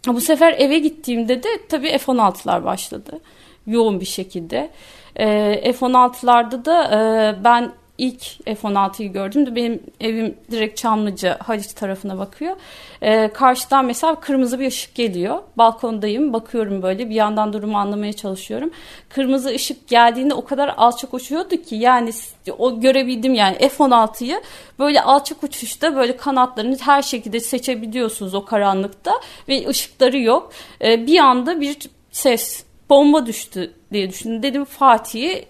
Bu 0.07 0.21
sefer 0.21 0.55
eve 0.59 0.79
gittiğimde 0.79 1.43
de 1.43 1.49
tabii 1.69 1.99
F-16'lar 1.99 2.65
başladı 2.65 3.21
yoğun 3.67 4.01
bir 4.01 4.07
şekilde. 4.07 4.71
E, 5.17 5.73
F-16'larda 5.73 6.65
da 6.65 6.85
e, 6.85 7.45
ben 7.45 7.73
ilk 8.01 8.45
F-16'yı 8.45 9.13
gördüm 9.13 9.57
benim 9.57 9.83
evim 10.01 10.35
direkt 10.51 10.79
Çamlıca 10.79 11.39
Haliç 11.41 11.67
tarafına 11.67 12.19
bakıyor. 12.19 12.57
Ee, 13.03 13.31
karşıdan 13.35 13.85
mesela 13.85 14.15
kırmızı 14.15 14.61
bir 14.61 14.67
ışık 14.67 14.95
geliyor. 14.95 15.43
Balkondayım 15.59 16.33
bakıyorum 16.33 16.83
böyle 16.83 17.11
bir 17.11 17.15
yandan 17.15 17.53
durumu 17.53 17.79
anlamaya 17.79 18.13
çalışıyorum. 18.13 18.71
Kırmızı 19.09 19.49
ışık 19.49 19.89
geldiğinde 19.89 20.35
o 20.35 20.45
kadar 20.45 20.75
alçak 20.77 21.15
uçuyordu 21.15 21.57
ki 21.57 21.77
yani 21.77 22.11
o 22.59 22.81
görebildim 22.81 23.35
yani 23.35 23.59
F-16'yı 23.59 24.43
böyle 24.79 25.03
alçak 25.03 25.43
uçuşta 25.43 25.97
böyle 25.97 26.17
kanatlarını 26.17 26.79
her 26.81 27.03
şekilde 27.03 27.41
seçebiliyorsunuz 27.41 28.35
o 28.35 28.45
karanlıkta 28.45 29.13
ve 29.49 29.69
ışıkları 29.69 30.19
yok. 30.19 30.53
Ee, 30.85 31.07
bir 31.07 31.19
anda 31.19 31.61
bir 31.61 31.77
ses 32.13 32.70
bomba 32.91 33.27
düştü 33.27 33.73
diye 33.93 34.11
düşündüm. 34.11 34.43
Dedim 34.43 34.65
Fatih'i 34.65 35.47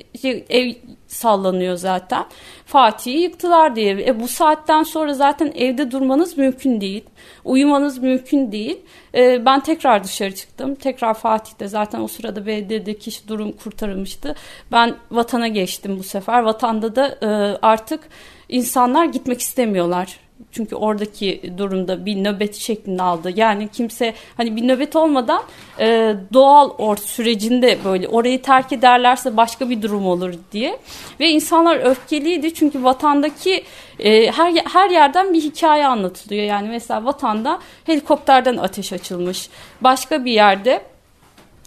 ev 0.48 0.72
sallanıyor 1.06 1.76
zaten. 1.76 2.24
Fatih'i 2.66 3.20
yıktılar 3.20 3.76
diye. 3.76 4.04
E, 4.06 4.20
bu 4.20 4.28
saatten 4.28 4.82
sonra 4.82 5.14
zaten 5.14 5.52
evde 5.56 5.90
durmanız 5.90 6.38
mümkün 6.38 6.80
değil. 6.80 7.04
Uyumanız 7.44 7.98
mümkün 7.98 8.52
değil. 8.52 8.78
E, 9.14 9.44
ben 9.44 9.60
tekrar 9.60 10.04
dışarı 10.04 10.34
çıktım. 10.34 10.74
Tekrar 10.74 11.14
Fatih'te 11.14 11.68
zaten 11.68 12.00
o 12.00 12.08
sırada 12.08 12.46
belediyedeki 12.46 13.28
durum 13.28 13.52
kurtarılmıştı. 13.52 14.34
Ben 14.72 14.94
vatana 15.10 15.48
geçtim 15.48 15.98
bu 15.98 16.02
sefer. 16.02 16.42
Vatanda 16.42 16.96
da 16.96 17.18
e, 17.22 17.26
artık 17.62 18.08
insanlar 18.48 19.04
gitmek 19.04 19.40
istemiyorlar 19.40 20.29
çünkü 20.52 20.76
oradaki 20.76 21.52
durumda 21.58 22.06
bir 22.06 22.24
nöbet 22.24 22.54
şeklinde 22.54 23.02
aldı. 23.02 23.32
Yani 23.36 23.68
kimse 23.68 24.14
hani 24.36 24.56
bir 24.56 24.68
nöbet 24.68 24.96
olmadan 24.96 25.42
e, 25.78 26.14
doğal 26.32 26.70
or 26.78 26.96
sürecinde 26.96 27.78
böyle 27.84 28.08
orayı 28.08 28.42
terk 28.42 28.72
ederlerse 28.72 29.36
başka 29.36 29.70
bir 29.70 29.82
durum 29.82 30.06
olur 30.06 30.34
diye. 30.52 30.78
Ve 31.20 31.28
insanlar 31.30 31.76
öfkeliydi 31.76 32.54
çünkü 32.54 32.84
vatandaki 32.84 33.64
e, 33.98 34.32
her 34.32 34.54
her 34.72 34.90
yerden 34.90 35.32
bir 35.32 35.40
hikaye 35.42 35.86
anlatılıyor. 35.86 36.44
Yani 36.44 36.68
mesela 36.68 37.04
vatanda 37.04 37.60
helikopterden 37.84 38.56
ateş 38.56 38.92
açılmış. 38.92 39.48
Başka 39.80 40.24
bir 40.24 40.32
yerde 40.32 40.82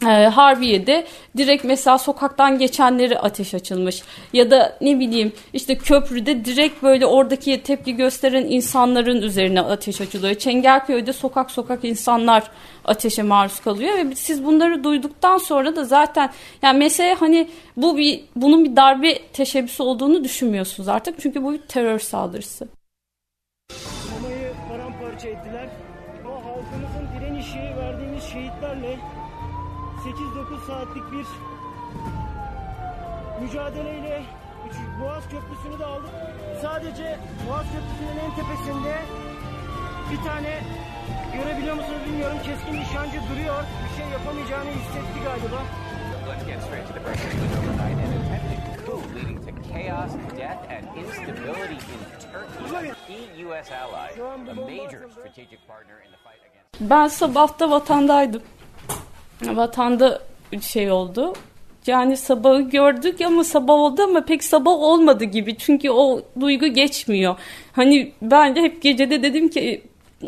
e, 0.06 0.28
Harbiye'de 0.28 1.06
direkt 1.38 1.64
mesela 1.64 1.98
sokaktan 1.98 2.60
geçenleri 2.60 3.20
ateş 3.20 3.54
açılmış 3.54 4.04
ya 4.34 4.52
da 4.52 4.78
ne 4.82 5.00
bileyim 5.00 5.34
işte 5.54 5.78
köprüde 5.78 6.46
direkt 6.46 6.84
böyle 6.84 7.06
oradaki 7.06 7.64
tepki 7.64 7.96
gösteren 7.96 8.46
insanların 8.46 9.22
üzerine 9.22 9.62
ateş 9.62 10.02
açılıyor. 10.02 10.36
Çengelköy'de 10.36 11.14
sokak 11.14 11.52
sokak 11.52 11.84
insanlar 11.84 12.44
ateşe 12.86 13.24
maruz 13.24 13.60
kalıyor 13.60 13.98
ve 13.98 14.16
siz 14.16 14.46
bunları 14.46 14.84
duyduktan 14.84 15.38
sonra 15.38 15.76
da 15.76 15.86
zaten 15.86 16.30
yani 16.62 16.80
mesele 16.80 17.14
hani 17.14 17.48
bu 17.78 17.98
bir 17.98 18.22
bunun 18.36 18.66
bir 18.66 18.76
darbe 18.76 19.20
teşebbüsü 19.34 19.84
olduğunu 19.84 20.24
düşünmüyorsunuz 20.24 20.90
artık 20.90 21.16
çünkü 21.22 21.44
bu 21.44 21.54
bir 21.54 21.62
terör 21.62 22.00
saldırısı. 22.00 22.68
Saatlik 30.68 31.12
bir 31.12 31.26
mücadeleyle 33.42 34.24
Boğaz 35.02 35.24
Köprüsü'nü 35.24 35.80
de 35.80 35.86
aldık. 35.86 36.10
Sadece 36.62 37.20
Boğaz 37.48 37.66
Köprüsü'nün 37.74 38.18
en 38.26 38.36
tepesinde 38.36 38.96
bir 40.12 40.18
tane 40.28 40.60
görebiliyor 41.36 41.76
musunuz 41.76 42.02
bilmiyorum 42.08 42.38
keskin 42.46 42.74
nişancı 42.74 43.20
duruyor. 43.30 43.64
Bir 43.84 44.02
şey 44.02 44.12
yapamayacağını 44.12 44.70
hissetti 44.70 45.20
galiba. 45.24 45.60
Let's 46.30 46.46
get 46.46 46.62
straight 46.64 46.88
to 46.88 46.94
the 46.94 47.04
breaking 47.06 47.34
news 47.40 47.54
overnight. 47.60 47.98
An 48.06 48.12
attempted 48.20 48.86
coup 48.86 49.04
leading 49.16 49.40
to 49.46 49.52
chaos, 49.74 50.12
death, 50.38 50.62
and 50.76 50.84
instability 51.02 51.80
in 51.94 52.02
Turkey. 52.32 52.92
A 52.92 52.96
key 53.08 53.44
U.S. 53.46 53.72
ally, 53.84 54.10
a 54.52 54.56
major 54.56 55.10
strategic 55.12 55.60
partner 55.68 55.98
in 56.06 56.12
the 56.12 56.20
fight 56.26 56.42
against... 56.50 56.92
Ben 56.92 57.08
sabahta 57.08 57.72
vatandaydım 57.72 58.42
vatanda 59.42 60.22
şey 60.62 60.92
oldu. 60.92 61.34
Yani 61.88 62.18
sabahı 62.18 62.62
gördük 62.62 63.22
ama 63.22 63.44
sabah 63.44 63.74
oldu 63.74 64.04
ama 64.04 64.26
pek 64.26 64.44
sabah 64.44 64.72
olmadı 64.72 65.24
gibi. 65.24 65.58
Çünkü 65.58 65.90
o 65.90 66.22
duygu 66.40 66.68
geçmiyor. 66.68 67.36
Hani 67.74 68.12
ben 68.22 68.56
de 68.56 68.62
hep 68.62 68.82
gecede 68.82 69.24
dedim 69.24 69.50
ki 69.50 69.82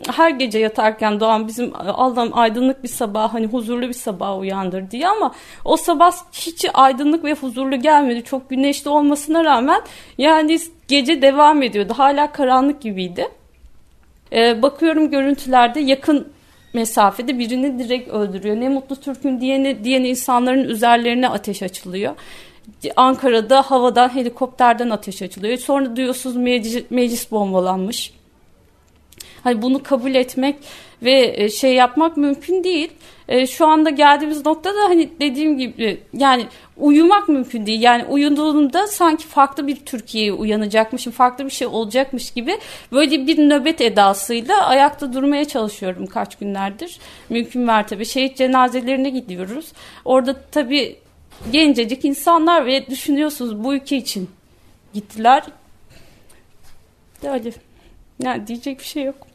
her 0.08 0.30
gece 0.30 0.60
yatarken 0.60 1.20
doğan 1.20 1.48
bizim 1.48 1.72
Allah'ım 1.76 2.38
aydınlık 2.38 2.84
bir 2.84 2.88
sabah 2.88 3.34
hani 3.34 3.48
huzurlu 3.48 3.88
bir 3.88 3.94
sabah 3.94 4.40
uyandır 4.40 4.92
diye 4.92 5.08
ama 5.08 5.32
o 5.66 5.78
sabah 5.78 6.12
hiç 6.32 6.66
aydınlık 6.74 7.24
ve 7.24 7.34
huzurlu 7.34 7.76
gelmedi. 7.76 8.24
Çok 8.24 8.50
güneşli 8.50 8.90
olmasına 8.90 9.44
rağmen 9.44 9.82
yani 10.18 10.60
gece 10.88 11.22
devam 11.22 11.64
ediyordu. 11.64 11.94
Hala 11.98 12.32
karanlık 12.32 12.82
gibiydi. 12.82 13.28
Ee, 14.34 14.62
bakıyorum 14.62 15.12
görüntülerde 15.12 15.80
yakın 15.80 16.35
mesafede 16.76 17.40
birini 17.40 17.80
direkt 17.80 18.10
öldürüyor. 18.10 18.56
Ne 18.56 18.70
mutlu 18.70 18.96
Türk'ün 18.96 19.42
diyeni, 19.42 19.84
diyen 19.84 20.04
insanların 20.04 20.64
üzerlerine 20.64 21.30
ateş 21.30 21.64
açılıyor. 21.64 22.16
Ankara'da 22.96 23.62
havadan 23.62 24.16
helikopterden 24.16 24.90
ateş 24.90 25.22
açılıyor. 25.22 25.58
Sonra 25.58 25.96
duyuyorsunuz 25.96 26.36
meclis, 26.36 26.84
meclis 26.90 27.32
bombalanmış. 27.32 28.14
Hani 29.46 29.62
bunu 29.62 29.84
kabul 29.84 30.16
etmek 30.16 30.56
ve 31.04 31.34
e, 31.38 31.50
şey 31.50 31.74
yapmak 31.74 32.18
mümkün 32.18 32.64
değil. 32.64 32.92
E, 33.28 33.48
şu 33.48 33.68
anda 33.68 33.90
geldiğimiz 33.90 34.46
noktada 34.46 34.80
hani 34.84 35.10
dediğim 35.20 35.58
gibi 35.58 36.00
yani 36.14 36.46
uyumak 36.78 37.30
mümkün 37.30 37.66
değil. 37.66 37.82
Yani 37.82 38.06
uyuduğumda 38.06 38.88
sanki 38.88 39.28
farklı 39.28 39.68
bir 39.68 39.76
Türkiye'ye 39.76 40.34
uyanacakmışım, 40.34 41.14
farklı 41.14 41.46
bir 41.46 41.50
şey 41.50 41.68
olacakmış 41.68 42.32
gibi 42.32 42.58
böyle 42.92 43.28
bir 43.28 43.50
nöbet 43.50 43.82
edasıyla 43.82 44.66
ayakta 44.68 45.14
durmaya 45.14 45.46
çalışıyorum 45.46 46.08
kaç 46.08 46.36
günlerdir. 46.36 47.00
Mümkün 47.30 47.62
mertebe 47.62 48.06
şehit 48.06 48.38
cenazelerine 48.38 49.10
gidiyoruz. 49.10 49.66
Orada 50.06 50.42
tabii 50.52 50.96
gencecik 51.52 52.06
insanlar 52.06 52.66
ve 52.66 52.88
düşünüyorsunuz 52.88 53.64
bu 53.64 53.76
ülke 53.76 53.98
için 53.98 54.30
gittiler. 54.94 55.44
Öyle. 57.24 57.52
Yani 58.24 58.48
diyecek 58.48 58.80
bir 58.80 58.86
şey 58.86 59.04
yok. 59.04 59.35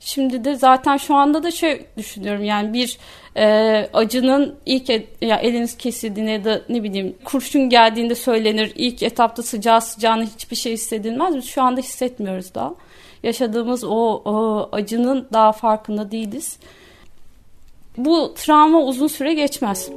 Şimdi 0.00 0.44
de 0.44 0.54
zaten 0.54 0.96
şu 0.96 1.14
anda 1.14 1.42
da 1.42 1.50
şey 1.50 1.86
düşünüyorum 1.96 2.44
yani 2.44 2.72
bir 2.72 2.98
e, 3.36 3.46
acının 3.92 4.56
ilk 4.66 4.90
et, 4.90 5.08
ya 5.22 5.36
eliniz 5.36 5.76
kesildiğinde 5.76 6.30
ya 6.30 6.44
da 6.44 6.62
ne 6.68 6.82
bileyim 6.82 7.16
kurşun 7.24 7.68
geldiğinde 7.68 8.14
söylenir 8.14 8.72
ilk 8.74 9.02
etapta 9.02 9.42
sıcağı 9.42 9.80
sıcağına 9.80 10.22
hiçbir 10.22 10.56
şey 10.56 10.72
hissedilmez. 10.72 11.36
Biz 11.36 11.44
şu 11.44 11.62
anda 11.62 11.80
hissetmiyoruz 11.80 12.54
daha. 12.54 12.74
Yaşadığımız 13.22 13.84
o, 13.84 14.22
o 14.24 14.68
acının 14.72 15.28
daha 15.32 15.52
farkında 15.52 16.10
değiliz. 16.10 16.58
Bu 17.96 18.34
travma 18.34 18.82
uzun 18.82 19.06
süre 19.06 19.34
geçmez. 19.34 19.90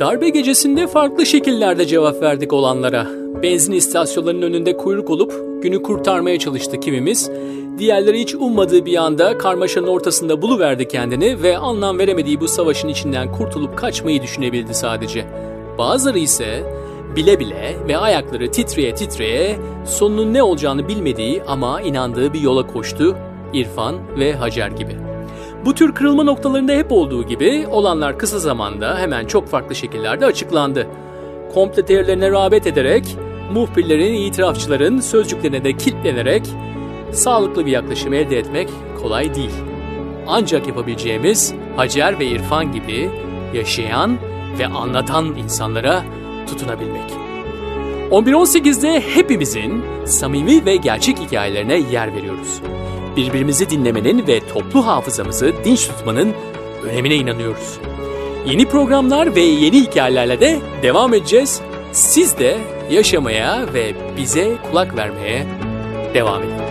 Darbe 0.00 0.28
gecesinde 0.28 0.86
farklı 0.86 1.26
şekillerde 1.26 1.86
cevap 1.86 2.22
verdik 2.22 2.52
olanlara. 2.52 3.06
Benzin 3.42 3.72
istasyonlarının 3.72 4.42
önünde 4.42 4.76
kuyruk 4.76 5.10
olup 5.10 5.62
günü 5.62 5.82
kurtarmaya 5.82 6.38
çalıştı 6.38 6.80
kimimiz. 6.80 7.30
Diğerleri 7.78 8.20
hiç 8.20 8.34
ummadığı 8.34 8.86
bir 8.86 8.96
anda 8.96 9.38
karmaşanın 9.38 9.86
ortasında 9.86 10.42
buluverdi 10.42 10.88
kendini 10.88 11.42
ve 11.42 11.58
anlam 11.58 11.98
veremediği 11.98 12.40
bu 12.40 12.48
savaşın 12.48 12.88
içinden 12.88 13.32
kurtulup 13.32 13.78
kaçmayı 13.78 14.22
düşünebildi 14.22 14.74
sadece. 14.74 15.24
Bazıları 15.78 16.18
ise 16.18 16.62
bile 17.16 17.40
bile 17.40 17.76
ve 17.88 17.96
ayakları 17.96 18.50
titreye 18.50 18.94
titreye 18.94 19.58
sonunun 19.86 20.34
ne 20.34 20.42
olacağını 20.42 20.88
bilmediği 20.88 21.42
ama 21.42 21.80
inandığı 21.80 22.32
bir 22.32 22.40
yola 22.40 22.66
koştu. 22.66 23.16
İrfan 23.52 23.96
ve 24.18 24.32
Hacer 24.32 24.70
gibi. 24.70 24.96
Bu 25.64 25.74
tür 25.74 25.94
kırılma 25.94 26.22
noktalarında 26.22 26.72
hep 26.72 26.92
olduğu 26.92 27.26
gibi 27.26 27.66
olanlar 27.70 28.18
kısa 28.18 28.38
zamanda 28.38 28.98
hemen 28.98 29.26
çok 29.26 29.48
farklı 29.48 29.74
şekillerde 29.74 30.26
açıklandı. 30.26 30.86
Komple 31.54 31.84
teorilerine 31.84 32.30
rağbet 32.30 32.66
ederek, 32.66 33.16
muhbirlerin, 33.52 34.14
itirafçıların 34.14 35.00
sözcüklerine 35.00 35.64
de 35.64 35.72
kilitlenerek 35.72 36.42
sağlıklı 37.12 37.66
bir 37.66 37.70
yaklaşım 37.70 38.12
elde 38.12 38.38
etmek 38.38 38.68
kolay 39.02 39.34
değil. 39.34 39.54
Ancak 40.26 40.66
yapabileceğimiz 40.66 41.54
Hacer 41.76 42.18
ve 42.18 42.26
İrfan 42.26 42.72
gibi 42.72 43.10
yaşayan 43.54 44.18
ve 44.58 44.66
anlatan 44.66 45.26
insanlara 45.26 46.04
tutunabilmek. 46.46 47.10
11.18'de 48.10 49.00
hepimizin 49.00 49.84
samimi 50.06 50.64
ve 50.64 50.76
gerçek 50.76 51.18
hikayelerine 51.18 51.78
yer 51.78 52.14
veriyoruz. 52.14 52.60
Birbirimizi 53.18 53.70
dinlemenin 53.70 54.26
ve 54.26 54.40
toplu 54.40 54.86
hafızamızı 54.86 55.52
dinç 55.64 55.88
tutmanın 55.88 56.34
önemine 56.84 57.14
inanıyoruz. 57.14 57.78
Yeni 58.46 58.68
programlar 58.68 59.34
ve 59.34 59.40
yeni 59.40 59.80
hikayelerle 59.80 60.40
de 60.40 60.60
devam 60.82 61.14
edeceğiz. 61.14 61.60
Siz 61.92 62.38
de 62.38 62.58
yaşamaya 62.90 63.74
ve 63.74 63.94
bize 64.16 64.56
kulak 64.70 64.96
vermeye 64.96 65.46
devam 66.14 66.42
edin. 66.42 66.67